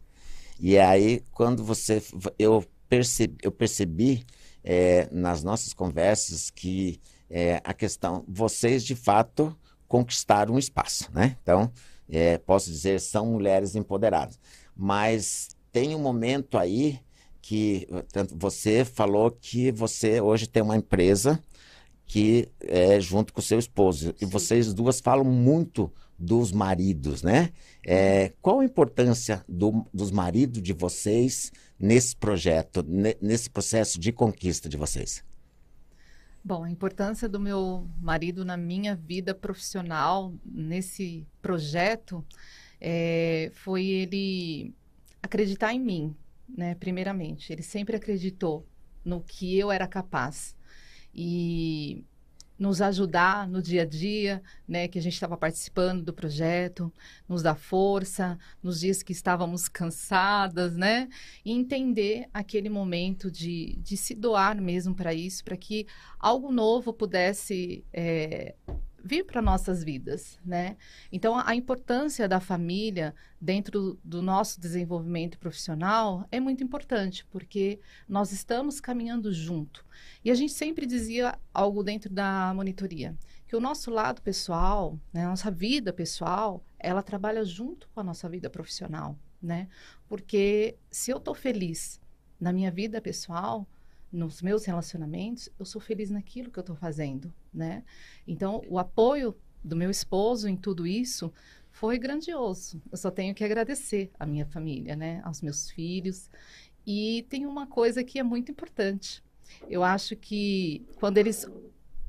[0.60, 2.02] E aí, quando você,
[2.39, 4.26] eu percebi, eu percebi
[4.63, 9.56] é, nas nossas conversas que é, a questão, vocês de fato
[9.88, 11.38] conquistaram um espaço, né?
[11.41, 11.71] Então,
[12.10, 14.39] é, posso dizer, são mulheres empoderadas.
[14.76, 17.00] Mas tem um momento aí
[17.41, 17.88] que
[18.36, 21.41] você falou que você hoje tem uma empresa
[22.06, 24.15] que é junto com o seu esposo.
[24.19, 27.52] E vocês duas falam muito dos maridos, né?
[27.86, 32.84] É, qual a importância do, dos maridos de vocês nesse projeto,
[33.21, 35.23] nesse processo de conquista de vocês?
[36.47, 42.25] Bom, a importância do meu marido na minha vida profissional, nesse projeto,
[42.79, 44.73] é, foi ele
[45.21, 46.15] acreditar em mim,
[46.47, 46.73] né?
[46.75, 48.65] Primeiramente, ele sempre acreditou
[49.03, 50.55] no que eu era capaz.
[51.13, 52.05] E
[52.57, 56.91] nos ajudar no dia a dia, né, que a gente estava participando do projeto,
[57.27, 61.07] nos dar força nos dias que estávamos cansadas, né,
[61.45, 65.85] e entender aquele momento de, de se doar mesmo para isso, para que
[66.19, 68.55] algo novo pudesse é,
[69.07, 70.75] vir para nossas vidas, né?
[71.11, 78.31] Então a importância da família dentro do nosso desenvolvimento profissional é muito importante porque nós
[78.31, 79.85] estamos caminhando junto.
[80.25, 83.15] E a gente sempre dizia algo dentro da monitoria
[83.47, 88.03] que o nosso lado pessoal, né, a nossa vida pessoal, ela trabalha junto com a
[88.03, 89.69] nossa vida profissional, né?
[90.09, 92.01] Porque se eu estou feliz
[92.39, 93.65] na minha vida pessoal,
[94.11, 97.83] nos meus relacionamentos, eu sou feliz naquilo que eu estou fazendo, né?
[98.27, 101.31] Então, o apoio do meu esposo em tudo isso
[101.71, 102.81] foi grandioso.
[102.91, 105.21] Eu só tenho que agradecer à minha família, né?
[105.23, 106.29] Aos meus filhos.
[106.85, 109.23] E tem uma coisa que é muito importante.
[109.69, 111.45] Eu acho que quando eles,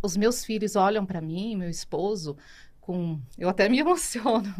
[0.02, 2.36] os meus filhos olham para mim, meu esposo,
[2.80, 4.54] com, eu até me emociono,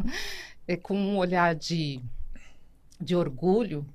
[0.67, 2.01] é, com um olhar de,
[2.99, 3.85] de orgulho,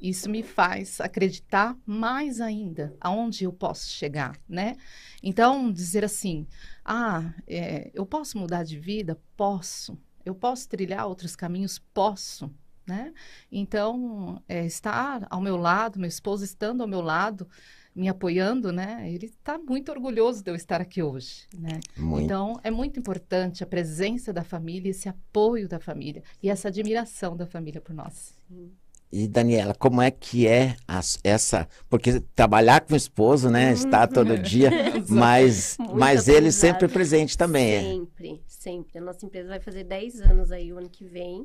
[0.00, 4.76] isso me faz acreditar mais ainda aonde eu posso chegar, né?
[5.22, 6.46] Então, dizer assim,
[6.84, 9.20] ah, é, eu posso mudar de vida?
[9.36, 9.98] Posso.
[10.24, 11.78] Eu posso trilhar outros caminhos?
[11.78, 12.50] Posso.
[12.86, 13.12] Né?
[13.52, 17.46] Então, é, estar ao meu lado, meu esposo estando ao meu lado,
[17.94, 19.08] me apoiando, né?
[19.12, 21.78] Ele está muito orgulhoso de eu estar aqui hoje, né?
[21.96, 22.24] Muito.
[22.24, 27.36] Então, é muito importante a presença da família, esse apoio da família e essa admiração
[27.36, 28.34] da família por nós.
[28.48, 28.72] Sim.
[29.12, 31.68] E Daniela, como é que é as, essa.
[31.88, 33.72] Porque trabalhar com o esposo, né?
[33.72, 34.70] Está todo dia,
[35.08, 37.74] mas, mas ele sempre presente também.
[37.74, 37.82] É?
[37.82, 38.38] Sempre, é.
[38.46, 38.98] sempre.
[38.98, 41.44] A nossa empresa vai fazer 10 anos aí o ano que vem.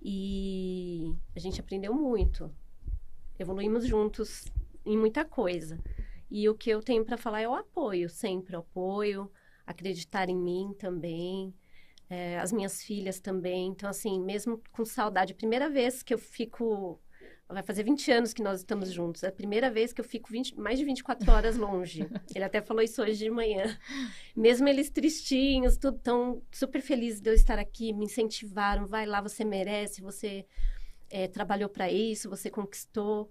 [0.00, 2.48] E a gente aprendeu muito.
[3.36, 4.44] Evoluímos juntos
[4.86, 5.80] em muita coisa.
[6.30, 9.28] E o que eu tenho para falar é o apoio, sempre o apoio,
[9.66, 11.52] acreditar em mim também
[12.10, 13.68] é, as minhas filhas também.
[13.68, 17.00] Então, assim, mesmo com saudade, primeira vez que eu fico.
[17.50, 19.22] Vai fazer 20 anos que nós estamos juntos.
[19.22, 22.06] É a primeira vez que eu fico 20, mais de 24 horas longe.
[22.34, 23.78] Ele até falou isso hoje de manhã.
[24.36, 28.86] Mesmo eles tristinhos, tudo tão super felizes de eu estar aqui, me incentivaram.
[28.86, 30.44] Vai lá, você merece, você
[31.08, 33.30] é, trabalhou para isso, você conquistou.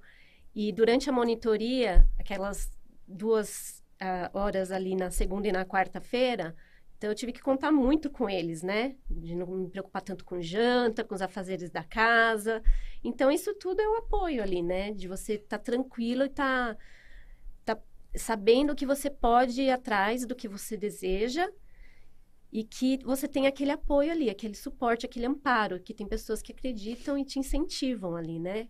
[0.55, 2.71] E durante a monitoria, aquelas
[3.07, 6.55] duas uh, horas ali na segunda e na quarta-feira,
[6.97, 8.95] então eu tive que contar muito com eles, né?
[9.09, 12.61] De não me preocupar tanto com janta, com os afazeres da casa.
[13.03, 14.91] Então isso tudo é o apoio ali, né?
[14.91, 16.75] De você estar tá tranquilo e estar
[17.63, 17.81] tá, tá
[18.15, 21.47] sabendo que você pode ir atrás do que você deseja
[22.51, 26.51] e que você tem aquele apoio ali, aquele suporte, aquele amparo, que tem pessoas que
[26.51, 28.69] acreditam e te incentivam ali, né?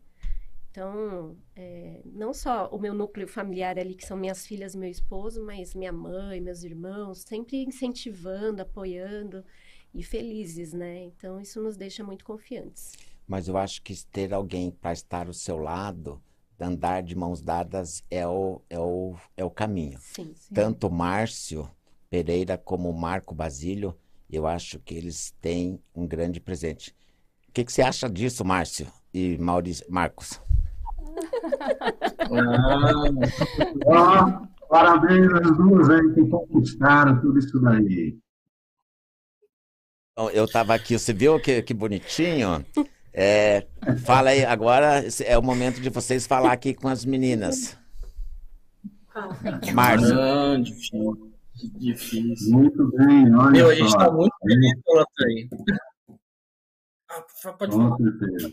[0.78, 4.88] Então, é, não só o meu núcleo familiar ali, que são minhas filhas e meu
[4.88, 9.44] esposo, mas minha mãe, meus irmãos, sempre incentivando, apoiando
[9.92, 11.06] e felizes, né?
[11.06, 12.92] Então, isso nos deixa muito confiantes.
[13.28, 16.22] Mas eu acho que ter alguém para estar ao seu lado,
[16.60, 19.98] andar de mãos dadas, é o, é o, é o caminho.
[20.00, 20.54] Sim, sim.
[20.54, 21.68] Tanto Márcio
[22.08, 23.98] Pereira como Marco Basílio,
[24.30, 26.96] eu acho que eles têm um grande presente.
[27.50, 30.40] O que, que você acha disso, Márcio e Maurício, Marcos?
[33.94, 38.18] Ah, parabéns às duas aí que conquistaram tudo isso daí.
[40.34, 42.66] Eu estava aqui, você viu que, que bonitinho?
[43.14, 43.68] É,
[44.04, 47.78] fala aí, agora é o momento de vocês falar aqui com as meninas.
[49.74, 50.64] Márcio.
[50.64, 51.34] Difícil.
[51.80, 52.54] Difícil.
[52.54, 55.50] Muito bem, olha Meu, a gente está muito feliz pela aí.
[57.10, 57.90] Ah, pode falar.
[57.90, 58.50] Com certeza.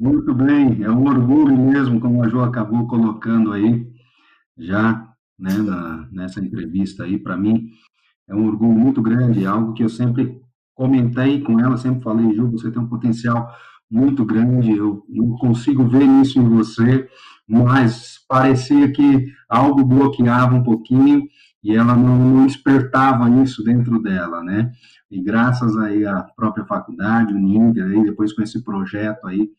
[0.00, 3.86] Muito bem, é um orgulho mesmo, como a Jo acabou colocando aí,
[4.56, 5.06] já
[5.38, 7.68] né, na, nessa entrevista aí, para mim,
[8.26, 10.40] é um orgulho muito grande, é algo que eu sempre
[10.74, 13.54] comentei com ela, sempre falei, Ju, você tem um potencial
[13.90, 17.06] muito grande, eu não consigo ver isso em você,
[17.46, 21.28] mas parecia que algo bloqueava um pouquinho
[21.62, 24.72] e ela não, não despertava isso dentro dela, né?
[25.10, 29.50] E graças aí à própria faculdade, o Ninter, aí, depois com esse projeto aí,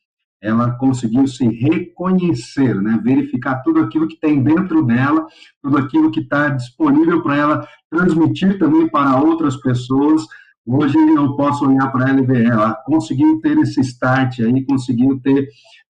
[0.41, 2.99] ela conseguiu se reconhecer, né?
[3.03, 5.27] verificar tudo aquilo que tem dentro dela,
[5.61, 10.25] tudo aquilo que está disponível para ela transmitir também para outras pessoas.
[10.65, 15.19] Hoje eu posso olhar para ela e ver, ela conseguiu ter esse start aí, conseguiu
[15.21, 15.47] ter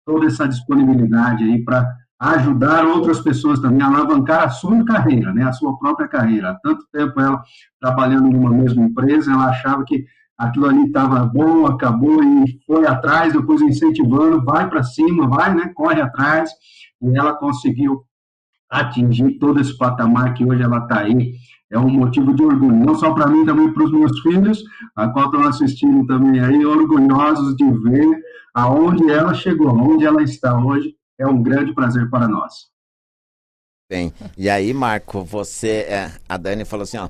[0.04, 5.42] toda essa disponibilidade aí para ajudar outras pessoas também a alavancar a sua carreira, né,
[5.42, 6.50] a sua própria carreira.
[6.50, 7.42] Há tanto tempo ela
[7.80, 10.06] trabalhando numa mesma empresa, ela achava que
[10.36, 15.72] aquilo ali estava bom, acabou e foi atrás, depois incentivando, vai para cima, vai, né,
[15.74, 16.50] corre atrás,
[17.00, 18.04] e ela conseguiu
[18.68, 21.34] atingir todo esse patamar que hoje ela está aí.
[21.70, 24.62] É um motivo de orgulho, não só para mim, também para os meus filhos,
[24.94, 28.22] a qual estão assistindo também aí, orgulhosos de ver
[28.54, 30.94] aonde ela chegou, aonde ela está hoje.
[31.18, 32.70] É um grande prazer para nós.
[33.88, 37.08] Bem, e aí, Marco, você, é, a Dani falou assim, ó,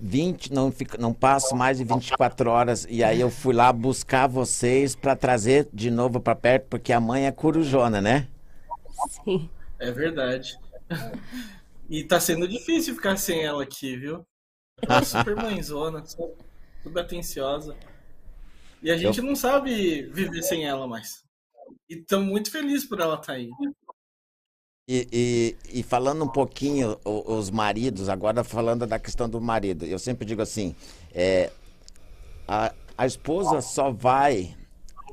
[0.00, 2.86] 20, não, fico, não passo mais de 24 horas.
[2.88, 7.00] E aí eu fui lá buscar vocês para trazer de novo para perto, porque a
[7.00, 8.28] mãe é corujona, né?
[9.24, 9.48] Sim.
[9.78, 10.58] É verdade.
[11.88, 14.26] E tá sendo difícil ficar sem ela aqui, viu?
[14.82, 17.76] Ela é super mãezona, super atenciosa.
[18.82, 19.24] E a gente eu...
[19.24, 21.24] não sabe viver sem ela mais.
[21.88, 23.50] E estamos muito felizes por ela estar tá aí.
[24.90, 29.98] E, e, e, falando um pouquinho, os maridos, agora falando da questão do marido, eu
[29.98, 30.74] sempre digo assim:
[31.14, 31.50] é,
[32.46, 34.56] a, a esposa só vai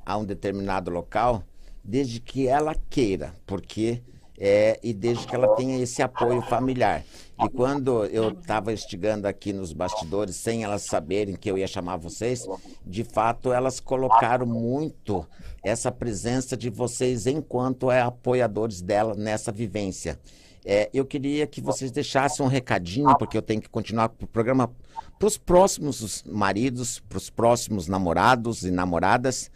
[0.05, 1.43] a um determinado local
[1.83, 4.01] desde que ela queira, porque
[4.37, 7.03] é, e desde que ela tenha esse apoio familiar.
[7.43, 11.97] E quando eu estava instigando aqui nos bastidores, sem elas saberem que eu ia chamar
[11.97, 12.45] vocês,
[12.85, 15.27] de fato elas colocaram muito
[15.65, 20.19] essa presença de vocês enquanto é apoiadores dela nessa vivência.
[20.63, 24.71] É, eu queria que vocês deixassem um recadinho, porque eu tenho que continuar o programa
[25.17, 29.49] para os próximos maridos, para os próximos namorados e namoradas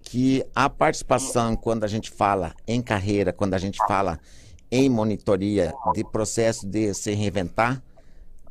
[0.00, 4.20] que a participação, quando a gente fala em carreira, quando a gente fala
[4.70, 7.82] em monitoria de processo de se reinventar,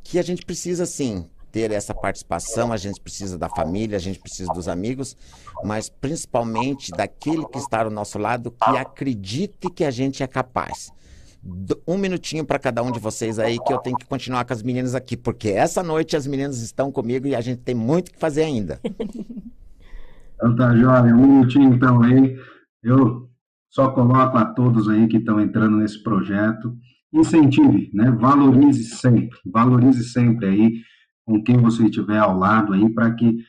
[0.02, 1.26] que a gente precisa sim
[1.56, 5.16] ter essa participação, a gente precisa da família, a gente precisa dos amigos,
[5.64, 10.92] mas principalmente daquele que está ao nosso lado que acredite que a gente é capaz.
[11.88, 14.62] Um minutinho para cada um de vocês aí, que eu tenho que continuar com as
[14.62, 18.18] meninas aqui, porque essa noite as meninas estão comigo e a gente tem muito que
[18.18, 18.78] fazer ainda.
[20.38, 22.36] Então tá, jovem, um minutinho então aí.
[22.82, 23.26] Eu
[23.70, 26.76] só coloco a todos aí que estão entrando nesse projeto
[27.10, 28.10] incentive, né?
[28.10, 30.82] Valorize sempre, valorize sempre aí
[31.26, 33.44] com quem você estiver ao lado aí para que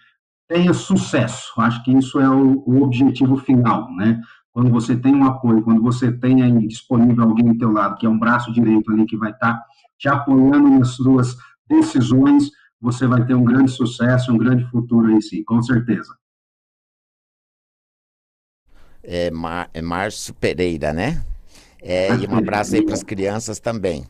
[0.50, 1.54] tenha sucesso.
[1.62, 4.20] Acho que isso é o, o, objetivo final, né?
[4.52, 8.08] Quando você tem um apoio, quando você tem aí disponível alguém do teu lado, que
[8.08, 9.66] é um braço direito ali que vai estar tá
[10.00, 11.38] te apoiando nas suas
[11.70, 12.50] decisões,
[12.82, 16.16] você vai ter um grande sucesso, um grande futuro aí sim, com certeza.
[19.04, 21.24] É, Mar é Márcio Pereira, né?
[21.82, 24.06] É, e um abraço aí para as crianças também.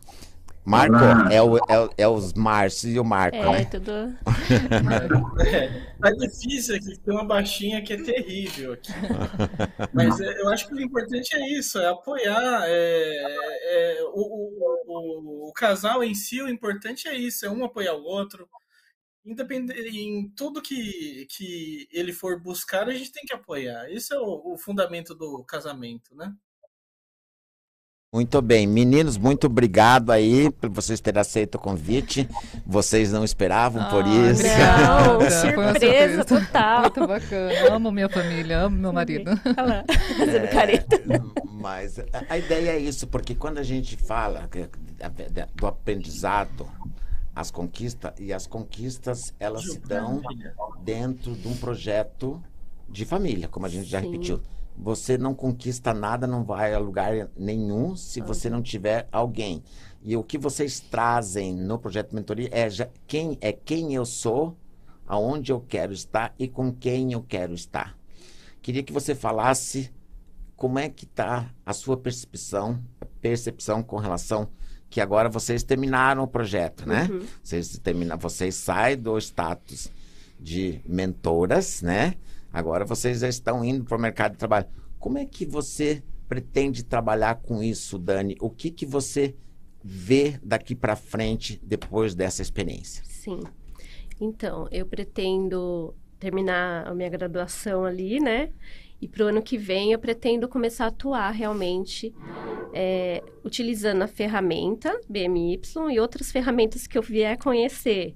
[0.68, 0.98] Marco,
[1.32, 3.66] é, o, é, é os Márcio e o Marco, é, né?
[3.66, 3.90] tudo.
[5.48, 8.92] é, tá difícil aqui, tem uma baixinha que é terrível aqui.
[9.94, 12.64] Mas é, eu acho que o importante é isso, é apoiar.
[12.66, 17.64] É, é o, o, o, o, casal em si, o importante é isso, é um
[17.64, 18.46] apoiar o outro.
[19.26, 23.90] Independente, em tudo que, que ele for buscar, a gente tem que apoiar.
[23.90, 26.34] Esse é o, o fundamento do casamento, né?
[28.18, 32.28] Muito bem, meninos, muito obrigado aí por vocês terem aceito o convite.
[32.66, 34.42] Vocês não esperavam ah, por isso.
[34.42, 36.82] Não, surpresa, total.
[36.82, 37.76] Muito bacana.
[37.76, 39.40] Amo minha família, amo meu marido.
[39.56, 39.86] Olha
[40.18, 40.96] fazendo careta.
[40.96, 41.22] É,
[41.62, 44.50] mas a ideia é isso, porque quando a gente fala
[45.54, 46.68] do aprendizado,
[47.36, 50.24] as conquistas, e as conquistas elas se dão
[50.84, 52.42] dentro de um projeto
[52.90, 54.10] de família, como a gente já Sim.
[54.10, 54.42] repetiu
[54.78, 59.64] você não conquista nada, não vai a lugar nenhum se você não tiver alguém.
[60.04, 64.56] E o que vocês trazem no projeto mentoria é já, quem é quem eu sou,
[65.08, 67.98] aonde eu quero estar e com quem eu quero estar.
[68.62, 69.92] Queria que você falasse
[70.56, 72.80] como é que está a sua percepção,
[73.22, 74.50] percepção com relação
[74.90, 77.08] que agora vocês terminaram o projeto, né?
[77.12, 77.26] Uhum.
[77.44, 79.92] Vocês terminam, vocês saem do status
[80.40, 82.16] de mentoras, né?
[82.58, 84.66] Agora vocês já estão indo para o mercado de trabalho.
[84.98, 88.36] Como é que você pretende trabalhar com isso, Dani?
[88.42, 89.36] O que, que você
[89.84, 93.04] vê daqui para frente depois dessa experiência?
[93.06, 93.42] Sim.
[94.20, 98.50] Então, eu pretendo terminar a minha graduação ali, né?
[99.00, 102.12] E para o ano que vem eu pretendo começar a atuar realmente
[102.74, 108.16] é, utilizando a ferramenta BMY e outras ferramentas que eu vier conhecer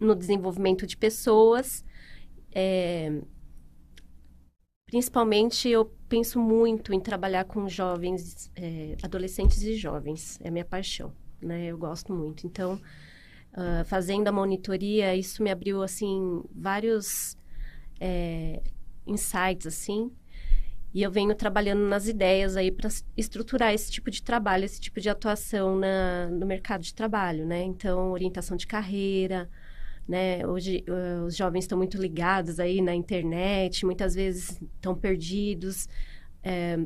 [0.00, 1.84] no desenvolvimento de pessoas,
[2.52, 3.20] é,
[4.90, 10.36] Principalmente, eu penso muito em trabalhar com jovens, é, adolescentes e jovens.
[10.42, 11.66] É minha paixão, né?
[11.66, 12.44] Eu gosto muito.
[12.44, 12.74] Então,
[13.52, 17.38] uh, fazendo a monitoria, isso me abriu, assim, vários
[18.00, 18.60] é,
[19.06, 20.10] insights, assim.
[20.92, 25.00] E eu venho trabalhando nas ideias aí para estruturar esse tipo de trabalho, esse tipo
[25.00, 27.62] de atuação na, no mercado de trabalho, né?
[27.62, 29.48] Então, orientação de carreira,
[30.10, 30.44] né?
[30.44, 35.88] Hoje uh, os jovens estão muito ligados aí na internet, muitas vezes estão perdidos,
[36.42, 36.80] é,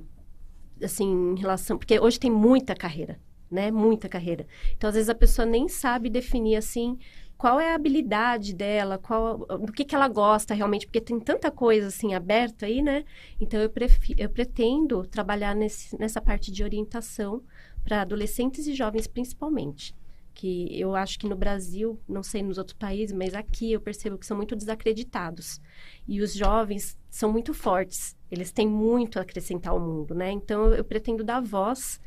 [0.83, 1.79] assim, em relação...
[1.79, 3.19] Porque hoje tem muita carreira,
[3.51, 3.71] né?
[3.71, 4.47] Muita carreira.
[4.77, 6.99] Então, às vezes, a pessoa nem sabe definir, assim,
[7.39, 11.51] qual é a habilidade dela, qual, do que, que ela gosta realmente, porque tem tanta
[11.51, 13.05] coisa, assim, aberta aí, né?
[13.41, 17.43] Então, eu, prefiro, eu pretendo trabalhar nesse, nessa parte de orientação
[17.83, 19.95] para adolescentes e jovens, principalmente
[20.35, 24.19] que eu acho que no Brasil, não sei nos outros países, mas aqui eu percebo
[24.19, 25.61] que são muito desacreditados.
[26.07, 30.31] E os jovens são muito fortes, eles têm muito a acrescentar ao mundo, né?
[30.33, 32.01] Então eu pretendo dar voz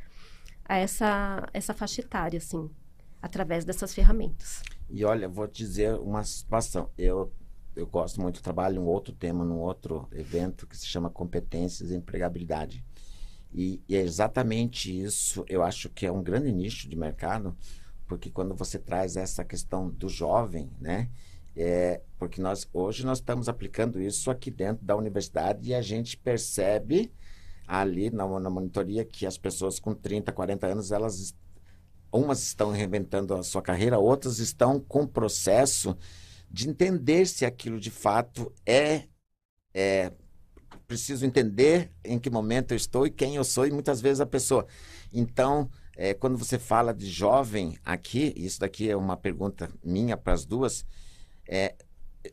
[0.65, 2.69] a essa, essa faixa etária, assim,
[3.21, 4.61] através dessas ferramentas.
[4.89, 6.89] E olha, vou te dizer uma situação.
[6.97, 7.31] Eu,
[7.75, 11.95] eu gosto muito, trabalho um outro tema, num outro evento que se chama Competências e
[11.95, 12.83] Empregabilidade.
[13.53, 17.55] E, e é exatamente isso, eu acho que é um grande nicho de mercado,
[18.07, 21.09] porque quando você traz essa questão do jovem, né?
[21.55, 26.15] É, porque nós hoje nós estamos aplicando isso aqui dentro da universidade e a gente
[26.15, 27.11] percebe
[27.67, 31.35] ali na, na monitoria que as pessoas com 30, 40 anos, elas
[32.11, 35.97] umas estão reinventando a sua carreira, outras estão com processo
[36.49, 39.03] de entender se aquilo de fato é,
[39.73, 40.13] é
[40.87, 44.25] preciso entender em que momento eu estou e quem eu sou e muitas vezes a
[44.25, 44.65] pessoa.
[45.11, 50.33] Então, é, quando você fala de jovem aqui, isso daqui é uma pergunta minha para
[50.33, 50.85] as duas,
[51.47, 51.75] é,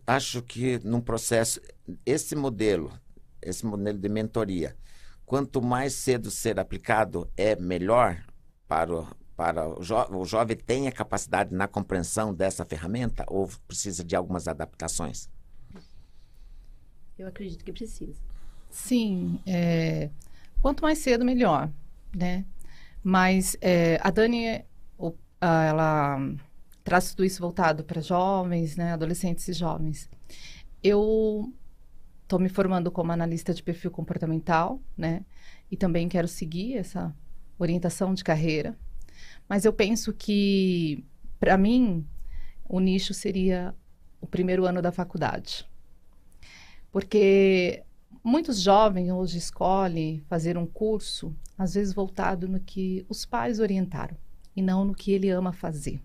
[0.07, 1.63] acho que num processo,
[2.05, 2.93] esse modelo,
[3.41, 4.77] esse modelo de mentoria,
[5.25, 8.23] quanto mais cedo ser aplicado, é melhor
[8.69, 13.49] para o, para o, jo o jovem tem a capacidade na compreensão dessa ferramenta ou
[13.67, 15.31] precisa de algumas adaptações?
[17.19, 18.21] Eu acredito que precisa.
[18.69, 20.11] Sim, é,
[20.61, 21.71] quanto mais cedo melhor,
[22.15, 22.45] né?
[23.07, 24.65] Mas é, a Dani,
[25.39, 26.19] ela
[26.83, 30.09] traz tudo isso voltado para jovens, né, adolescentes e jovens.
[30.83, 31.53] Eu
[32.23, 35.23] estou me formando como analista de perfil comportamental, né?
[35.71, 37.15] E também quero seguir essa
[37.59, 38.75] orientação de carreira.
[39.47, 41.05] Mas eu penso que,
[41.39, 42.07] para mim,
[42.67, 43.75] o nicho seria
[44.19, 45.69] o primeiro ano da faculdade.
[46.91, 47.83] Porque
[48.25, 54.17] muitos jovens hoje escolhem fazer um curso, às vezes voltado no que os pais orientaram
[54.57, 56.01] e não no que ele ama fazer,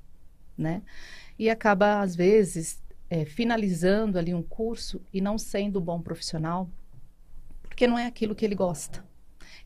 [0.58, 0.82] né?
[1.38, 6.70] E acaba, às vezes, é, finalizando ali um curso e não sendo bom profissional,
[7.64, 9.04] porque não é aquilo que ele gosta.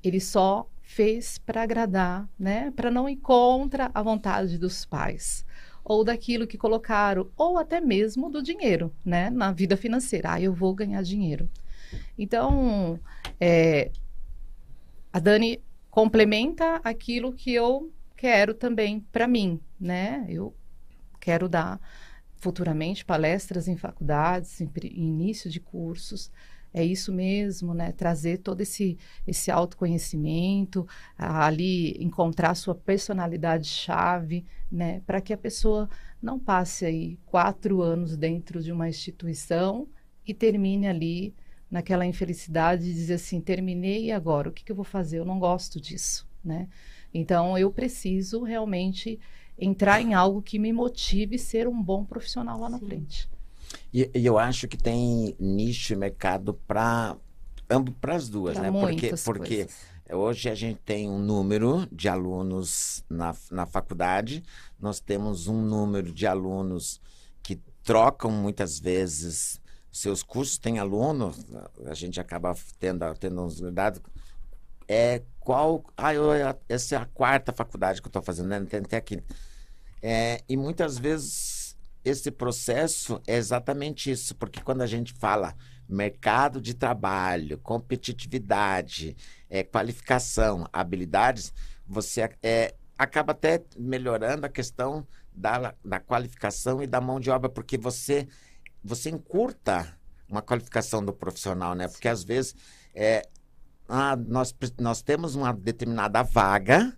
[0.03, 2.69] Ele só fez para agradar, né?
[2.71, 5.43] Para não ir contra a vontade dos pais
[5.83, 9.29] ou daquilo que colocaram, ou até mesmo do dinheiro, né?
[9.29, 10.33] Na vida financeira.
[10.33, 11.49] Ah, eu vou ganhar dinheiro.
[12.17, 12.99] Então,
[13.39, 13.91] é,
[15.11, 20.25] a Dani complementa aquilo que eu quero também para mim, né?
[20.29, 20.55] Eu
[21.19, 21.79] quero dar
[22.37, 26.31] futuramente palestras em faculdades, em início de cursos.
[26.73, 27.91] É isso mesmo, né?
[27.91, 30.87] Trazer todo esse, esse autoconhecimento,
[31.17, 35.01] ali encontrar sua personalidade chave, né?
[35.05, 35.87] Para que a pessoa
[36.21, 39.87] não passe aí quatro anos dentro de uma instituição
[40.25, 41.35] e termine ali
[41.73, 45.17] naquela infelicidade de dizer assim, terminei e agora, o que, que eu vou fazer?
[45.17, 46.67] Eu não gosto disso, né?
[47.11, 49.19] Então, eu preciso realmente
[49.57, 52.85] entrar em algo que me motive ser um bom profissional lá na Sim.
[52.85, 53.27] frente.
[53.91, 57.17] E, e, eu acho que tem nicho e mercado para
[57.99, 58.79] para as duas, pra né?
[58.79, 59.67] Porque, porque
[60.11, 64.43] hoje a gente tem um número de alunos na, na faculdade,
[64.79, 67.01] nós temos um número de alunos
[67.41, 69.59] que trocam muitas vezes
[69.93, 71.33] seus cursos, tem aluno,
[71.85, 74.01] a gente acaba tendo, tendo uns dados
[74.87, 75.83] é qual.
[75.97, 76.29] Ah, eu,
[76.67, 78.65] essa é a quarta faculdade que eu estou fazendo, né?
[78.65, 79.21] Tem até aqui.
[80.01, 85.55] É, e muitas vezes esse processo é exatamente isso, porque quando a gente fala
[85.87, 89.15] mercado de trabalho, competitividade,
[89.49, 91.53] é, qualificação, habilidades,
[91.87, 97.49] você é, acaba até melhorando a questão da, da qualificação e da mão de obra,
[97.49, 98.27] porque você,
[98.83, 101.87] você encurta uma qualificação do profissional, né?
[101.87, 102.55] Porque às vezes
[102.93, 103.27] é,
[103.87, 106.97] ah, nós, nós temos uma determinada vaga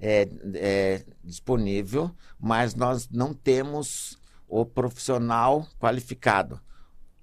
[0.00, 6.60] é, é, disponível, mas nós não temos o profissional qualificado.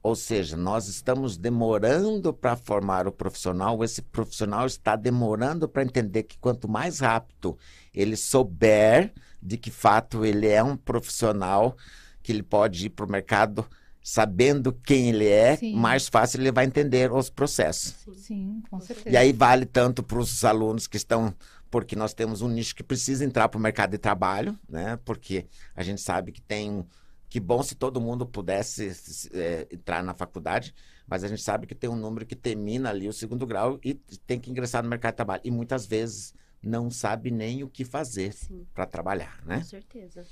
[0.03, 6.24] Ou seja, nós estamos demorando para formar o profissional, esse profissional está demorando para entender
[6.24, 7.58] que quanto mais rápido
[7.91, 11.76] ele souber de que fato ele é um profissional,
[12.22, 13.66] que ele pode ir para o mercado
[14.08, 15.76] sabendo quem ele é, Sim.
[15.76, 17.95] mais fácil ele vai entender os processos.
[18.16, 19.10] Sim, com certeza.
[19.10, 21.34] E aí vale tanto para os alunos que estão,
[21.72, 24.99] porque nós temos um nicho que precisa entrar para o mercado de trabalho, né?
[25.03, 26.86] Porque a gente sabe que tem
[27.28, 28.91] que bom se todo mundo pudesse
[29.34, 30.76] é, entrar na faculdade,
[31.08, 33.95] mas a gente sabe que tem um número que termina ali o segundo grau e
[34.28, 35.41] tem que ingressar no mercado de trabalho.
[35.43, 36.32] E muitas vezes
[36.62, 38.36] não sabe nem o que fazer
[38.72, 39.58] para trabalhar, né?
[39.58, 40.24] Com certeza.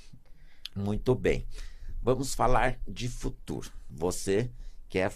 [0.76, 1.44] Muito bem.
[2.04, 3.72] Vamos falar de futuro.
[3.88, 4.52] Você
[4.90, 5.10] quer,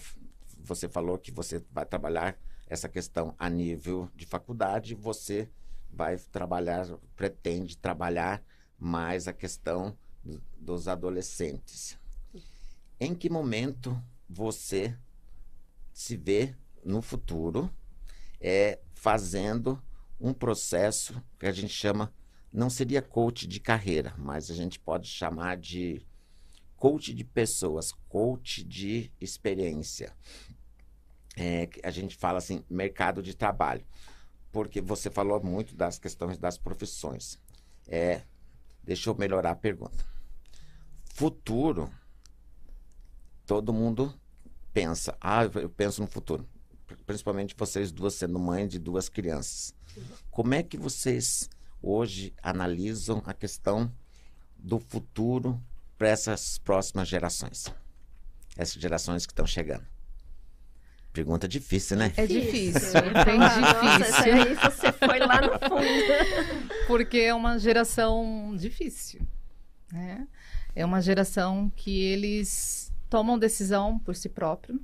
[0.57, 5.51] você falou que você vai trabalhar essa questão a nível de faculdade, você
[5.93, 8.43] vai trabalhar, pretende trabalhar
[8.79, 9.99] mais a questão
[10.59, 11.99] dos adolescentes.
[12.99, 14.97] Em que momento você
[15.93, 17.71] se vê no futuro
[18.41, 19.79] é, fazendo
[20.19, 22.11] um processo que a gente chama,
[22.51, 26.08] não seria coach de carreira, mas a gente pode chamar de
[26.79, 30.15] coach de pessoas, coach de experiência.
[31.37, 33.85] É, a gente fala assim, mercado de trabalho,
[34.51, 37.39] porque você falou muito das questões das profissões.
[37.87, 38.23] É,
[38.83, 40.05] deixa eu melhorar a pergunta.
[41.15, 41.91] Futuro,
[43.45, 44.15] todo mundo
[44.73, 46.49] pensa, ah, eu penso no futuro.
[47.05, 49.75] Principalmente vocês duas sendo mães de duas crianças.
[50.31, 51.51] Como é que vocês
[51.83, 53.93] hoje analisam a questão
[54.57, 55.61] do futuro
[55.99, 57.67] para essas próximas gerações?
[58.57, 59.85] Essas gerações que estão chegando.
[61.13, 62.13] Pergunta difícil, né?
[62.17, 64.33] É difícil, é bem difícil.
[64.33, 65.85] aí você foi lá no fundo.
[66.87, 69.21] Porque é uma geração difícil,
[69.93, 70.29] né?
[70.77, 74.81] É uma geração que eles tomam decisão por si próprio.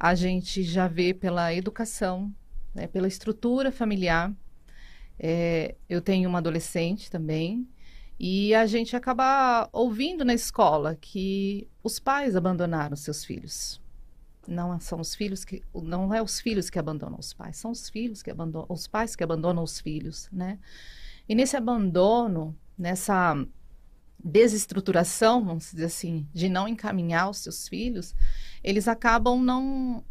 [0.00, 2.34] A gente já vê pela educação,
[2.74, 4.32] né, pela estrutura familiar,
[5.16, 7.68] É, eu tenho uma adolescente também,
[8.18, 13.80] e a gente acaba ouvindo na escola que os pais abandonaram seus filhos.
[14.46, 17.88] Não são os filhos que não é os filhos que abandonam os pais, são os
[17.88, 20.58] filhos que abandonam os pais que abandonam os filhos, né?
[21.28, 23.34] E nesse abandono, nessa
[24.22, 28.14] desestruturação, vamos dizer assim, de não encaminhar os seus filhos,
[28.62, 30.04] eles acabam não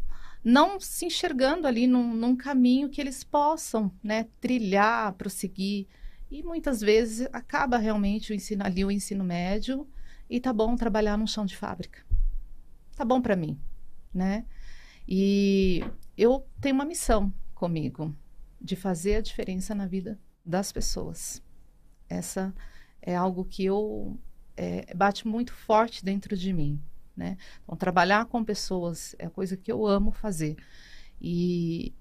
[0.44, 5.86] não se enxergando ali num, num caminho que eles possam, né, trilhar, prosseguir.
[6.34, 9.88] E muitas vezes acaba realmente o ensino ali o ensino médio
[10.28, 12.04] e tá bom trabalhar no chão de fábrica.
[12.96, 13.56] Tá bom para mim,
[14.12, 14.44] né?
[15.06, 15.84] E
[16.18, 18.12] eu tenho uma missão comigo
[18.60, 21.40] de fazer a diferença na vida das pessoas.
[22.08, 22.52] Essa
[23.00, 24.18] é algo que eu
[24.56, 26.82] é, bate muito forte dentro de mim,
[27.16, 27.38] né?
[27.62, 30.56] Então, trabalhar com pessoas é a coisa que eu amo fazer.
[31.20, 31.94] E,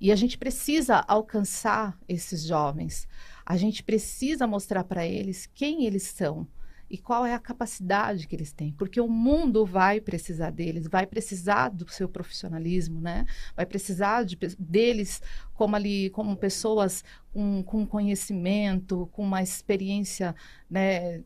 [0.00, 3.06] e a gente precisa alcançar esses jovens.
[3.46, 6.48] A gente precisa mostrar para eles quem eles são
[6.88, 11.04] e qual é a capacidade que eles têm, porque o mundo vai precisar deles, vai
[11.04, 13.26] precisar do seu profissionalismo, né?
[13.56, 15.20] Vai precisar de, deles
[15.52, 17.02] como ali, como pessoas
[17.34, 20.34] um, com conhecimento, com uma experiência,
[20.70, 21.22] né?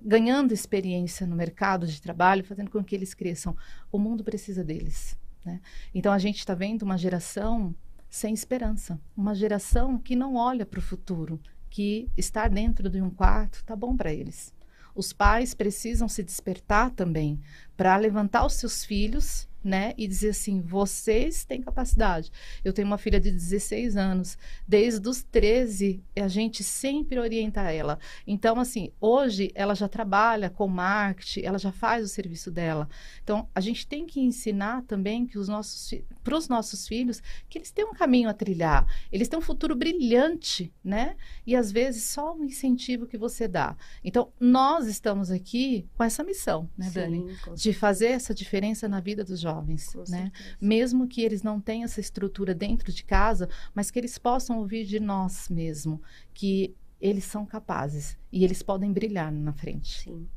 [0.00, 3.56] ganhando experiência no mercado de trabalho, fazendo com que eles cresçam.
[3.90, 5.60] O mundo precisa deles, né?
[5.94, 7.74] Então a gente está vendo uma geração
[8.10, 11.40] sem esperança, uma geração que não olha para o futuro,
[11.70, 14.52] que estar dentro de um quarto tá bom para eles.
[14.94, 17.40] Os pais precisam se despertar também
[17.76, 19.94] para levantar os seus filhos né?
[19.96, 22.30] E dizer assim: vocês têm capacidade.
[22.64, 27.98] Eu tenho uma filha de 16 anos, desde os 13, a gente sempre orienta ela.
[28.26, 32.88] Então, assim, hoje ela já trabalha com marketing, ela já faz o serviço dela.
[33.22, 37.58] Então, a gente tem que ensinar também que os nossos para os nossos filhos que
[37.58, 41.16] eles têm um caminho a trilhar, eles têm um futuro brilhante, né?
[41.46, 43.76] E às vezes só um incentivo que você dá.
[44.04, 47.36] Então, nós estamos aqui com essa missão, né, Sim, Dani?
[47.54, 50.32] De fazer essa diferença na vida dos jovens jovens, Com né?
[50.34, 50.56] Certeza.
[50.60, 54.84] Mesmo que eles não tenham essa estrutura dentro de casa, mas que eles possam ouvir
[54.84, 56.00] de nós mesmo
[56.32, 60.02] que eles são capazes e eles podem brilhar na frente.
[60.02, 60.28] Sim.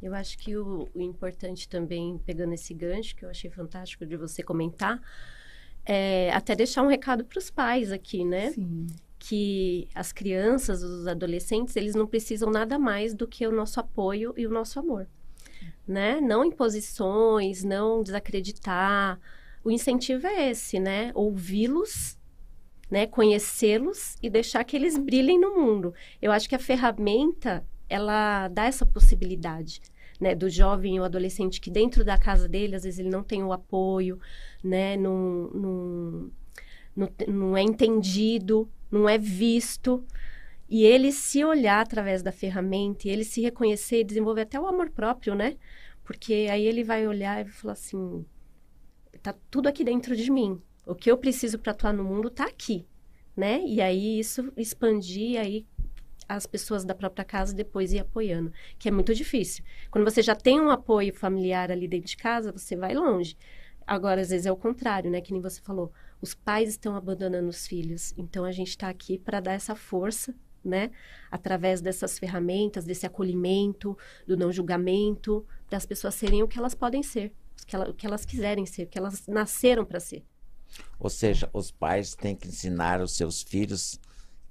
[0.00, 4.16] Eu acho que o, o importante também, pegando esse gancho, que eu achei fantástico de
[4.16, 5.00] você comentar,
[5.84, 8.50] é até deixar um recado para os pais aqui, né?
[8.52, 8.86] Sim
[9.20, 14.32] que as crianças, os adolescentes, eles não precisam nada mais do que o nosso apoio
[14.36, 15.08] e o nosso amor
[15.86, 16.20] né?
[16.20, 19.18] Não imposições, não desacreditar.
[19.64, 21.10] O incentivo é esse, né?
[21.14, 22.18] Ouvi-los,
[22.90, 23.06] né?
[23.06, 25.94] Conhecê-los e deixar que eles brilhem no mundo.
[26.20, 29.80] Eu acho que a ferramenta, ela dá essa possibilidade.
[30.20, 33.44] Né, do jovem ou adolescente que dentro da casa dele, às vezes ele não tem
[33.44, 34.18] o apoio,
[34.64, 36.30] né, não, não,
[36.96, 40.04] não, não é entendido, não é visto.
[40.68, 44.90] E ele se olhar através da ferramenta, ele se reconhecer e desenvolver até o amor
[44.90, 45.56] próprio, né?
[46.04, 48.24] Porque aí ele vai olhar e falar assim:
[49.22, 50.60] tá tudo aqui dentro de mim.
[50.86, 52.86] O que eu preciso para atuar no mundo tá aqui,
[53.36, 53.62] né?
[53.64, 55.66] E aí isso expandir aí
[56.28, 59.64] as pessoas da própria casa depois ir apoiando, que é muito difícil.
[59.90, 63.36] Quando você já tem um apoio familiar ali dentro de casa, você vai longe.
[63.86, 65.22] Agora, às vezes é o contrário, né?
[65.22, 65.90] Que nem você falou,
[66.20, 68.12] os pais estão abandonando os filhos.
[68.18, 70.90] Então a gente está aqui para dar essa força né?
[71.30, 73.96] Através dessas ferramentas, desse acolhimento,
[74.26, 77.32] do não julgamento, das pessoas serem o que elas podem ser,
[77.62, 80.24] o que, elas, o que elas quiserem ser, o que elas nasceram para ser.
[80.98, 83.98] Ou seja, os pais têm que ensinar os seus filhos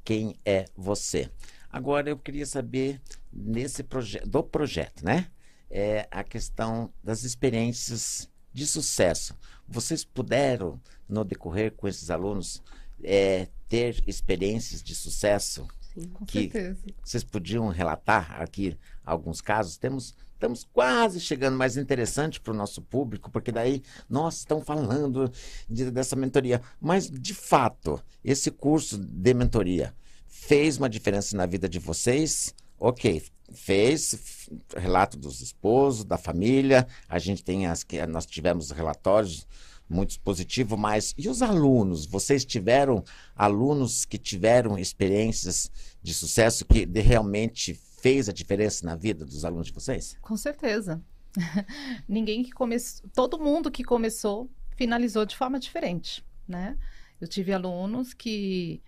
[0.04, 1.30] quem é você.
[1.70, 3.02] Agora eu queria saber
[3.32, 5.30] nesse projeto, do projeto, né?
[5.70, 9.38] É a questão das experiências de sucesso.
[9.68, 10.80] Vocês puderam,
[11.10, 12.64] no decorrer com esses alunos,
[13.04, 15.68] é, ter experiências de sucesso
[15.98, 16.80] Sim, com que certeza.
[17.04, 19.78] vocês podiam relatar aqui alguns casos?
[19.78, 25.32] Temos estamos quase chegando mais interessante para o nosso público, porque daí nós estamos falando
[25.68, 26.62] de, dessa mentoria.
[26.80, 29.96] Mas, de fato, esse curso de mentoria
[30.28, 32.54] fez uma diferença na vida de vocês?
[32.80, 36.88] Ok, fez relato dos esposos, da família.
[37.10, 39.48] A gente tem as que nós tivemos relatórios
[39.90, 42.06] muito positivo, mas e os alunos?
[42.06, 43.04] Vocês tiveram
[43.36, 45.72] alunos que tiveram experiências
[46.02, 50.18] de sucesso que de, realmente fez a diferença na vida dos alunos de vocês?
[50.22, 51.02] Com certeza.
[52.08, 56.78] Ninguém que começou, todo mundo que começou finalizou de forma diferente, né?
[57.20, 58.82] Eu tive alunos que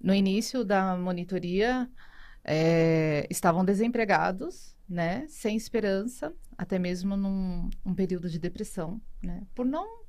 [0.00, 1.90] no início da monitoria
[2.44, 9.66] é, estavam desempregados, né, sem esperança, até mesmo num um período de depressão, né, por
[9.66, 10.05] não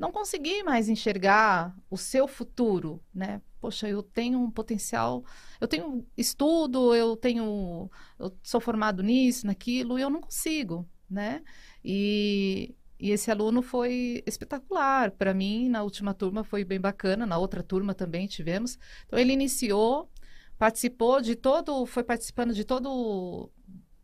[0.00, 3.42] não conseguir mais enxergar o seu futuro, né?
[3.60, 5.22] poxa, eu tenho um potencial,
[5.60, 11.42] eu tenho estudo, eu tenho, eu sou formado nisso, naquilo, e eu não consigo, né?
[11.84, 15.10] E, e esse aluno foi espetacular.
[15.10, 18.78] Para mim, na última turma foi bem bacana, na outra turma também tivemos.
[19.06, 20.10] Então, ele iniciou,
[20.58, 23.50] participou de todo, foi participando de todo,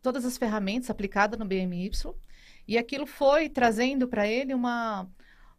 [0.03, 1.89] todas as ferramentas aplicadas no BMY,
[2.67, 5.09] e aquilo foi trazendo para ele uma,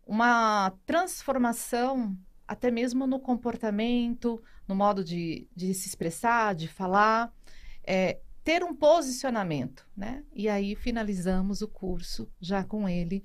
[0.08, 7.30] uma transformação até mesmo no comportamento, no modo de, de se expressar, de falar,
[7.86, 10.24] é, ter um posicionamento, né?
[10.34, 13.22] E aí finalizamos o curso já com ele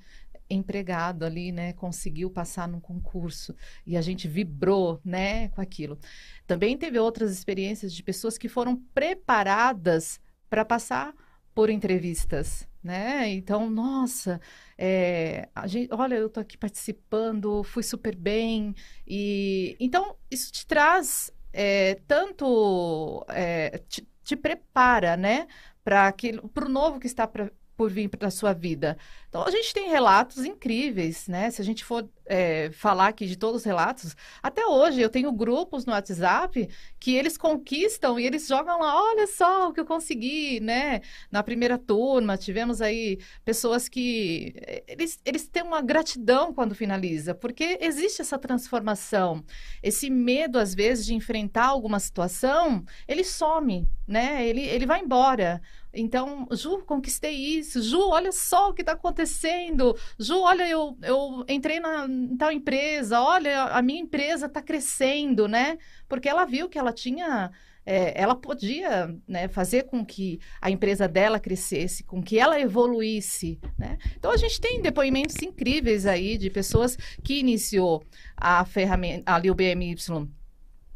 [0.50, 1.72] empregado ali, né?
[1.72, 3.56] Conseguiu passar num concurso
[3.88, 5.48] e a gente vibrou, né?
[5.50, 5.98] Com aquilo.
[6.46, 10.20] Também teve outras experiências de pessoas que foram preparadas
[10.50, 11.14] para passar
[11.56, 13.30] por entrevistas, né?
[13.30, 14.42] Então, nossa,
[14.78, 18.76] é, a gente, olha, eu tô aqui participando, fui super bem
[19.08, 25.48] e então isso te traz é, tanto é, te, te, prepara, né,
[25.84, 27.28] para aquilo, para o novo que está
[27.76, 28.98] por vir para a sua vida.
[29.30, 31.50] Então, a gente tem relatos incríveis, né?
[31.50, 35.32] Se a gente for é, falar aqui de todos os relatos, até hoje eu tenho
[35.32, 36.70] grupos no WhatsApp
[37.00, 41.02] que eles conquistam e eles jogam lá, olha só o que eu consegui, né?
[41.32, 47.34] Na primeira turma, tivemos aí pessoas que é, eles, eles têm uma gratidão quando finaliza,
[47.34, 49.44] porque existe essa transformação.
[49.82, 54.46] Esse medo, às vezes, de enfrentar alguma situação, ele some, né?
[54.48, 55.62] Ele, ele vai embora.
[55.94, 57.82] Então, Ju, conquistei isso.
[57.82, 59.96] Ju, olha só o que está acontecendo.
[60.18, 63.22] Ju, olha, eu, eu entrei na em tal empresa.
[63.22, 65.78] Olha, a minha empresa está crescendo, né?
[66.10, 67.52] Porque ela viu que ela tinha.
[67.86, 73.60] É, ela podia né, fazer com que a empresa dela crescesse, com que ela evoluísse.
[73.78, 73.98] Né?
[74.16, 78.02] Então, a gente tem depoimentos incríveis aí de pessoas que iniciou
[78.38, 79.98] a ferramenta, ali o BMY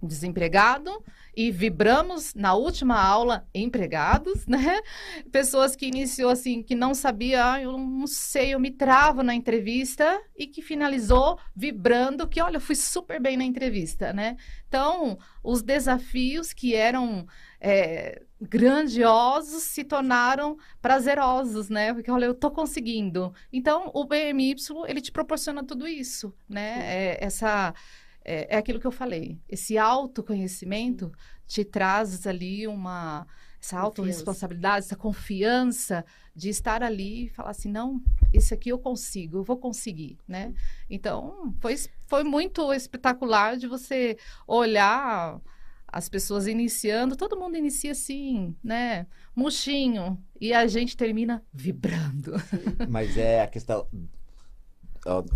[0.02, 1.04] desempregado,
[1.38, 4.82] e vibramos na última aula empregados, né?
[5.32, 9.36] Pessoas que iniciou assim, que não sabia, ah, eu não sei, eu me travo na
[9.36, 14.36] entrevista e que finalizou vibrando que, olha, fui super bem na entrevista, né?
[14.68, 17.28] Então, os desafios que eram
[17.62, 21.94] é, grandiosos se tornaram prazerosos, né?
[21.94, 23.32] Porque, olha, eu tô conseguindo.
[23.54, 24.56] Então, o BMY,
[24.88, 26.80] ele te proporciona tudo isso, né?
[26.82, 27.76] É, essa
[28.28, 29.40] é, é aquilo que eu falei.
[29.48, 31.12] Esse autoconhecimento
[31.48, 33.26] te traz ali uma
[33.60, 36.06] essa autorresponsabilidade, essa confiança
[36.36, 38.02] de estar ali e falar assim, não,
[38.32, 40.54] esse aqui eu consigo, eu vou conseguir, né?
[40.88, 41.76] Então, foi,
[42.06, 44.16] foi muito espetacular de você
[44.46, 45.42] olhar
[45.88, 49.08] as pessoas iniciando, todo mundo inicia assim, né?
[49.36, 52.34] Murchinho, e a gente termina vibrando.
[52.88, 53.88] Mas é a questão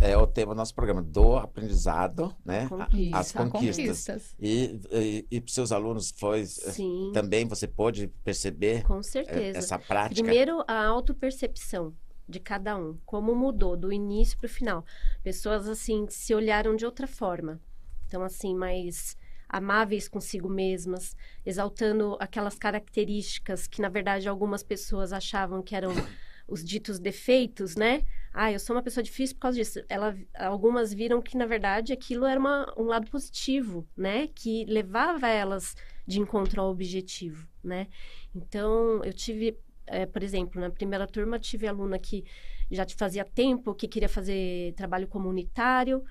[0.00, 2.68] é o tema do nosso programa, do aprendizado, né?
[2.68, 3.76] Conquista, As conquistas.
[3.76, 4.36] conquistas.
[4.38, 7.10] E, e, e para seus alunos foi Sim.
[7.14, 9.58] também você pôde perceber Com certeza.
[9.58, 10.22] essa prática?
[10.22, 11.94] Primeiro, a autopercepção
[12.28, 14.84] de cada um, como mudou do início para o final.
[15.22, 17.60] Pessoas assim se olharam de outra forma.
[18.06, 19.16] Então assim, mais
[19.48, 21.14] amáveis consigo mesmas,
[21.44, 25.92] exaltando aquelas características que na verdade algumas pessoas achavam que eram
[26.46, 28.04] os ditos defeitos, né?
[28.34, 29.80] ah, eu sou uma pessoa difícil por causa disso.
[29.88, 34.28] Ela, algumas viram que, na verdade, aquilo era uma, um lado positivo, né?
[34.28, 35.76] Que levava elas
[36.06, 37.88] de encontro ao objetivo, né?
[38.34, 42.24] Então, eu tive, é, por exemplo, na primeira turma, tive aluna que
[42.70, 46.02] já fazia tempo que queria fazer trabalho comunitário.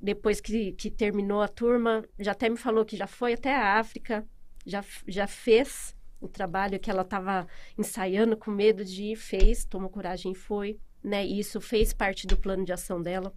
[0.00, 3.78] Depois que, que terminou a turma, já até me falou que já foi até a
[3.78, 4.26] África,
[4.64, 7.46] já, já fez o trabalho que ela estava
[7.76, 11.24] ensaiando com medo de ir, fez, tomou coragem e foi né?
[11.26, 13.32] E isso fez parte do plano de ação dela.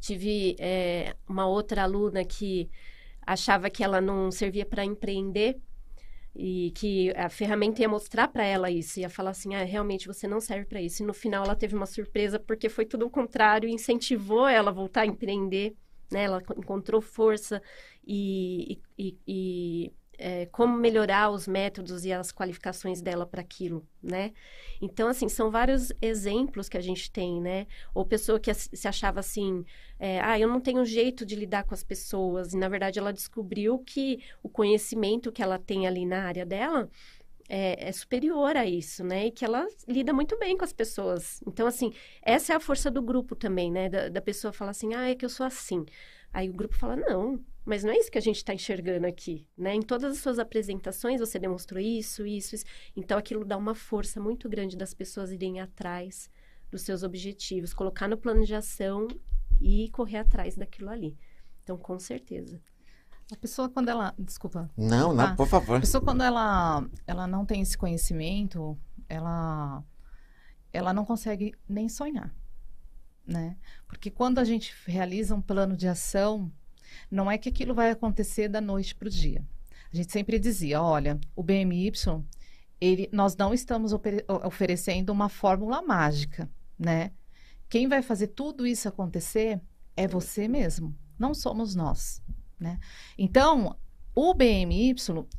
[0.00, 2.68] Tive é, uma outra aluna que
[3.24, 5.60] achava que ela não servia para empreender
[6.34, 10.26] e que a ferramenta ia mostrar para ela isso, ia falar assim, ah, realmente você
[10.26, 11.02] não serve para isso.
[11.02, 14.74] E no final ela teve uma surpresa porque foi tudo o contrário, incentivou ela a
[14.74, 15.76] voltar a empreender,
[16.10, 16.24] né?
[16.24, 17.62] Ela encontrou força
[18.04, 19.92] e, e, e
[20.22, 24.32] é, como melhorar os métodos e as qualificações dela para aquilo, né?
[24.80, 27.66] Então, assim, são vários exemplos que a gente tem, né?
[27.92, 29.64] Ou pessoa que se achava assim,
[29.98, 33.12] é, ah, eu não tenho jeito de lidar com as pessoas, e na verdade ela
[33.12, 36.88] descobriu que o conhecimento que ela tem ali na área dela
[37.48, 39.26] é, é, superior a isso, né?
[39.26, 41.42] E que ela lida muito bem com as pessoas.
[41.46, 41.92] Então, assim,
[42.22, 43.88] essa é a força do grupo também, né?
[43.88, 45.84] Da, da pessoa falar assim, ah, é que eu sou assim.
[46.32, 49.46] Aí o grupo fala, não, mas não é isso que a gente está enxergando aqui,
[49.56, 49.74] né?
[49.74, 52.64] Em todas as suas apresentações você demonstrou isso, isso, isso.
[52.96, 56.28] Então aquilo dá uma força muito grande das pessoas irem atrás
[56.70, 59.06] dos seus objetivos, colocar no plano de ação
[59.60, 61.16] e correr atrás daquilo ali.
[61.62, 62.60] Então, com certeza.
[63.32, 64.68] A pessoa quando ela, desculpa.
[64.76, 65.76] Não, não, Ah, por favor.
[65.76, 68.76] A pessoa quando ela ela não tem esse conhecimento,
[69.08, 69.84] ela
[70.72, 72.34] ela não consegue nem sonhar,
[73.26, 73.56] né?
[73.86, 76.50] Porque quando a gente realiza um plano de ação,
[77.10, 79.44] não é que aquilo vai acontecer da noite para o dia.
[79.92, 81.92] A gente sempre dizia, olha, o BMY,
[82.80, 83.92] ele, nós não estamos
[84.44, 87.12] oferecendo uma fórmula mágica, né?
[87.68, 89.60] Quem vai fazer tudo isso acontecer
[89.96, 92.22] é você mesmo, não somos nós,
[92.58, 92.78] né?
[93.18, 93.76] Então,
[94.14, 94.94] o BMY,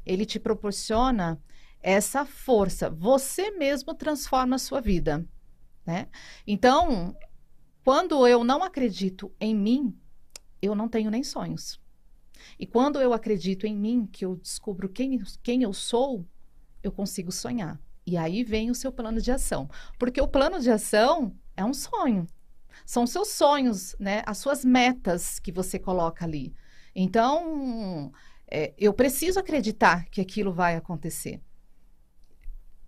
[0.06, 1.42] ele te proporciona
[1.82, 2.90] essa força.
[2.90, 5.28] Você mesmo transforma a sua vida,
[5.86, 6.08] né?
[6.48, 7.16] Então,
[7.84, 9.96] quando eu não acredito em mim,
[10.64, 11.80] eu não tenho nem sonhos.
[12.58, 16.26] E quando eu acredito em mim, que eu descubro quem, quem eu sou,
[16.82, 17.80] eu consigo sonhar.
[18.06, 19.70] E aí vem o seu plano de ação.
[20.00, 22.28] Porque o plano de ação é um sonho.
[22.86, 24.24] São seus sonhos, né?
[24.26, 26.54] As suas metas que você coloca ali.
[26.96, 28.12] Então,
[28.48, 31.42] é, eu preciso acreditar que aquilo vai acontecer.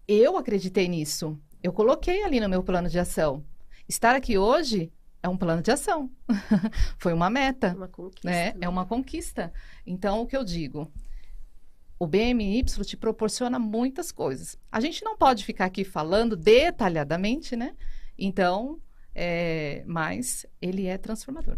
[0.08, 1.40] Eu acreditei nisso.
[1.64, 3.44] Eu coloquei ali no meu plano de ação.
[3.88, 4.92] Estar aqui hoje
[5.26, 6.10] é um plano de ação.
[7.00, 8.30] Foi uma meta, Uma conquista.
[8.30, 8.54] né?
[8.54, 8.58] né?
[8.62, 9.52] É uma conquista.
[9.86, 10.92] Então, o que eu digo?
[11.98, 14.56] O BMY te proporciona muitas coisas.
[14.72, 17.76] A gente não pode ficar aqui falando detalhadamente, né?
[18.18, 18.80] Então,
[19.16, 21.58] é, mas ele é transformador.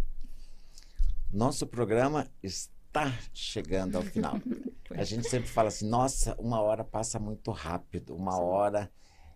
[1.30, 4.39] Nosso programa está chegando ao final.
[4.91, 8.41] A gente sempre fala assim, nossa, uma hora passa muito rápido, uma Sim.
[8.41, 8.91] hora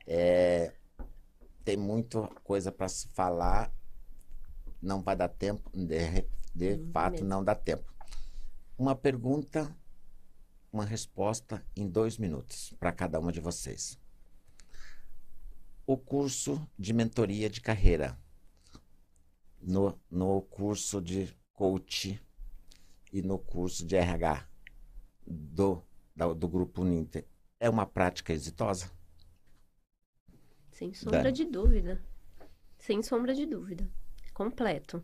[0.07, 0.71] é,
[1.65, 3.69] tem muita coisa para se falar,
[4.81, 6.25] não vai dar tempo, de,
[6.55, 7.25] de Hum, fato mesmo.
[7.25, 7.93] não dá tempo.
[8.77, 9.75] Uma pergunta,
[10.73, 13.99] uma resposta em dois minutos para cada uma de vocês.
[15.85, 18.17] O curso de mentoria de carreira,
[19.61, 22.19] no, no curso de coach
[23.11, 24.47] e no curso de RH
[25.27, 25.83] do,
[26.15, 27.25] da- do Grupo Uninter,
[27.59, 28.91] é uma prática exitosa?
[30.71, 32.01] Sem sombra de dúvida.
[32.79, 33.89] Sem sombra de dúvida.
[34.33, 35.03] Completo.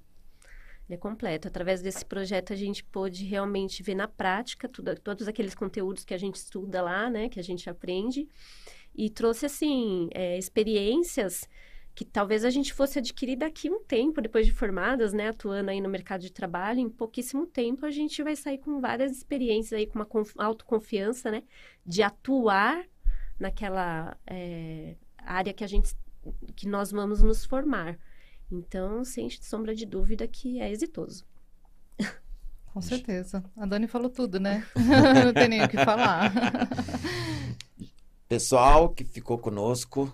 [0.87, 1.47] Ele é completo.
[1.47, 6.13] Através desse projeto, a gente pôde realmente ver na prática tudo- todos aqueles conteúdos que
[6.13, 7.27] a gente estuda lá, né?
[7.29, 8.27] Que a gente aprende.
[8.95, 11.47] E trouxe, assim, é, experiências
[11.93, 15.29] que talvez a gente fosse adquirir daqui um tempo, depois de formadas, né?
[15.29, 16.79] Atuando aí no mercado de trabalho.
[16.79, 21.29] Em pouquíssimo tempo, a gente vai sair com várias experiências aí, com uma conf- autoconfiança,
[21.31, 21.43] né?
[21.85, 22.85] De atuar
[23.39, 24.17] naquela...
[24.25, 25.93] é, área que a gente
[26.55, 27.99] que nós vamos nos formar.
[28.51, 31.25] Então, sem sombra de dúvida que é exitoso.
[32.77, 33.43] Com certeza.
[33.57, 34.65] A Dani falou tudo, né?
[35.25, 36.31] Não tem nem o que falar.
[38.29, 40.13] Pessoal que ficou conosco,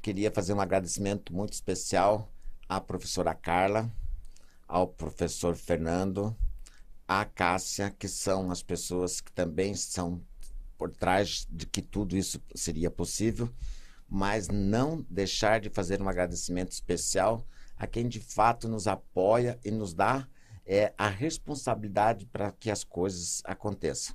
[0.00, 2.32] queria fazer um agradecimento muito especial
[2.68, 3.90] à professora Carla,
[4.68, 6.36] ao professor Fernando,
[7.08, 10.22] à Cássia, que são as pessoas que também são
[10.78, 13.50] por trás de que tudo isso seria possível,
[14.08, 17.44] mas não deixar de fazer um agradecimento especial
[17.78, 20.26] a quem de fato nos apoia e nos dá
[20.64, 24.14] é, a responsabilidade para que as coisas aconteçam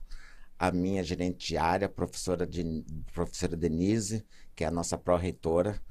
[0.59, 2.84] a minha gerente diária, a professora, de,
[3.14, 4.24] professora Denise,
[4.55, 5.82] que é a nossa pró-reitora,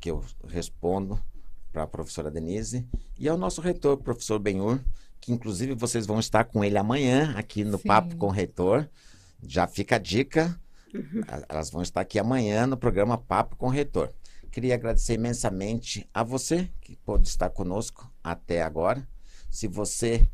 [0.00, 1.20] que eu respondo
[1.72, 2.86] para a professora Denise,
[3.18, 4.80] e ao nosso reitor, professor Benhur,
[5.20, 7.88] que inclusive vocês vão estar com ele amanhã aqui no Sim.
[7.88, 8.88] Papo com o Reitor.
[9.42, 10.58] Já fica a dica,
[11.28, 14.10] a- elas vão estar aqui amanhã no programa Papo com o Reitor.
[14.54, 19.04] Queria agradecer imensamente a você que pôde estar conosco até agora.
[19.50, 20.24] Se você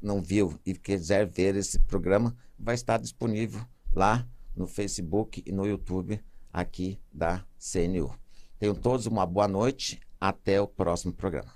[0.00, 3.60] não viu e quiser ver esse programa, vai estar disponível
[3.92, 6.18] lá no Facebook e no YouTube
[6.50, 8.10] aqui da CNU.
[8.58, 10.00] Tenham todos uma boa noite.
[10.18, 11.52] Até o próximo programa.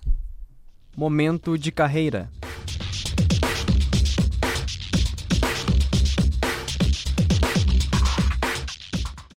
[0.95, 2.31] Momento de carreira.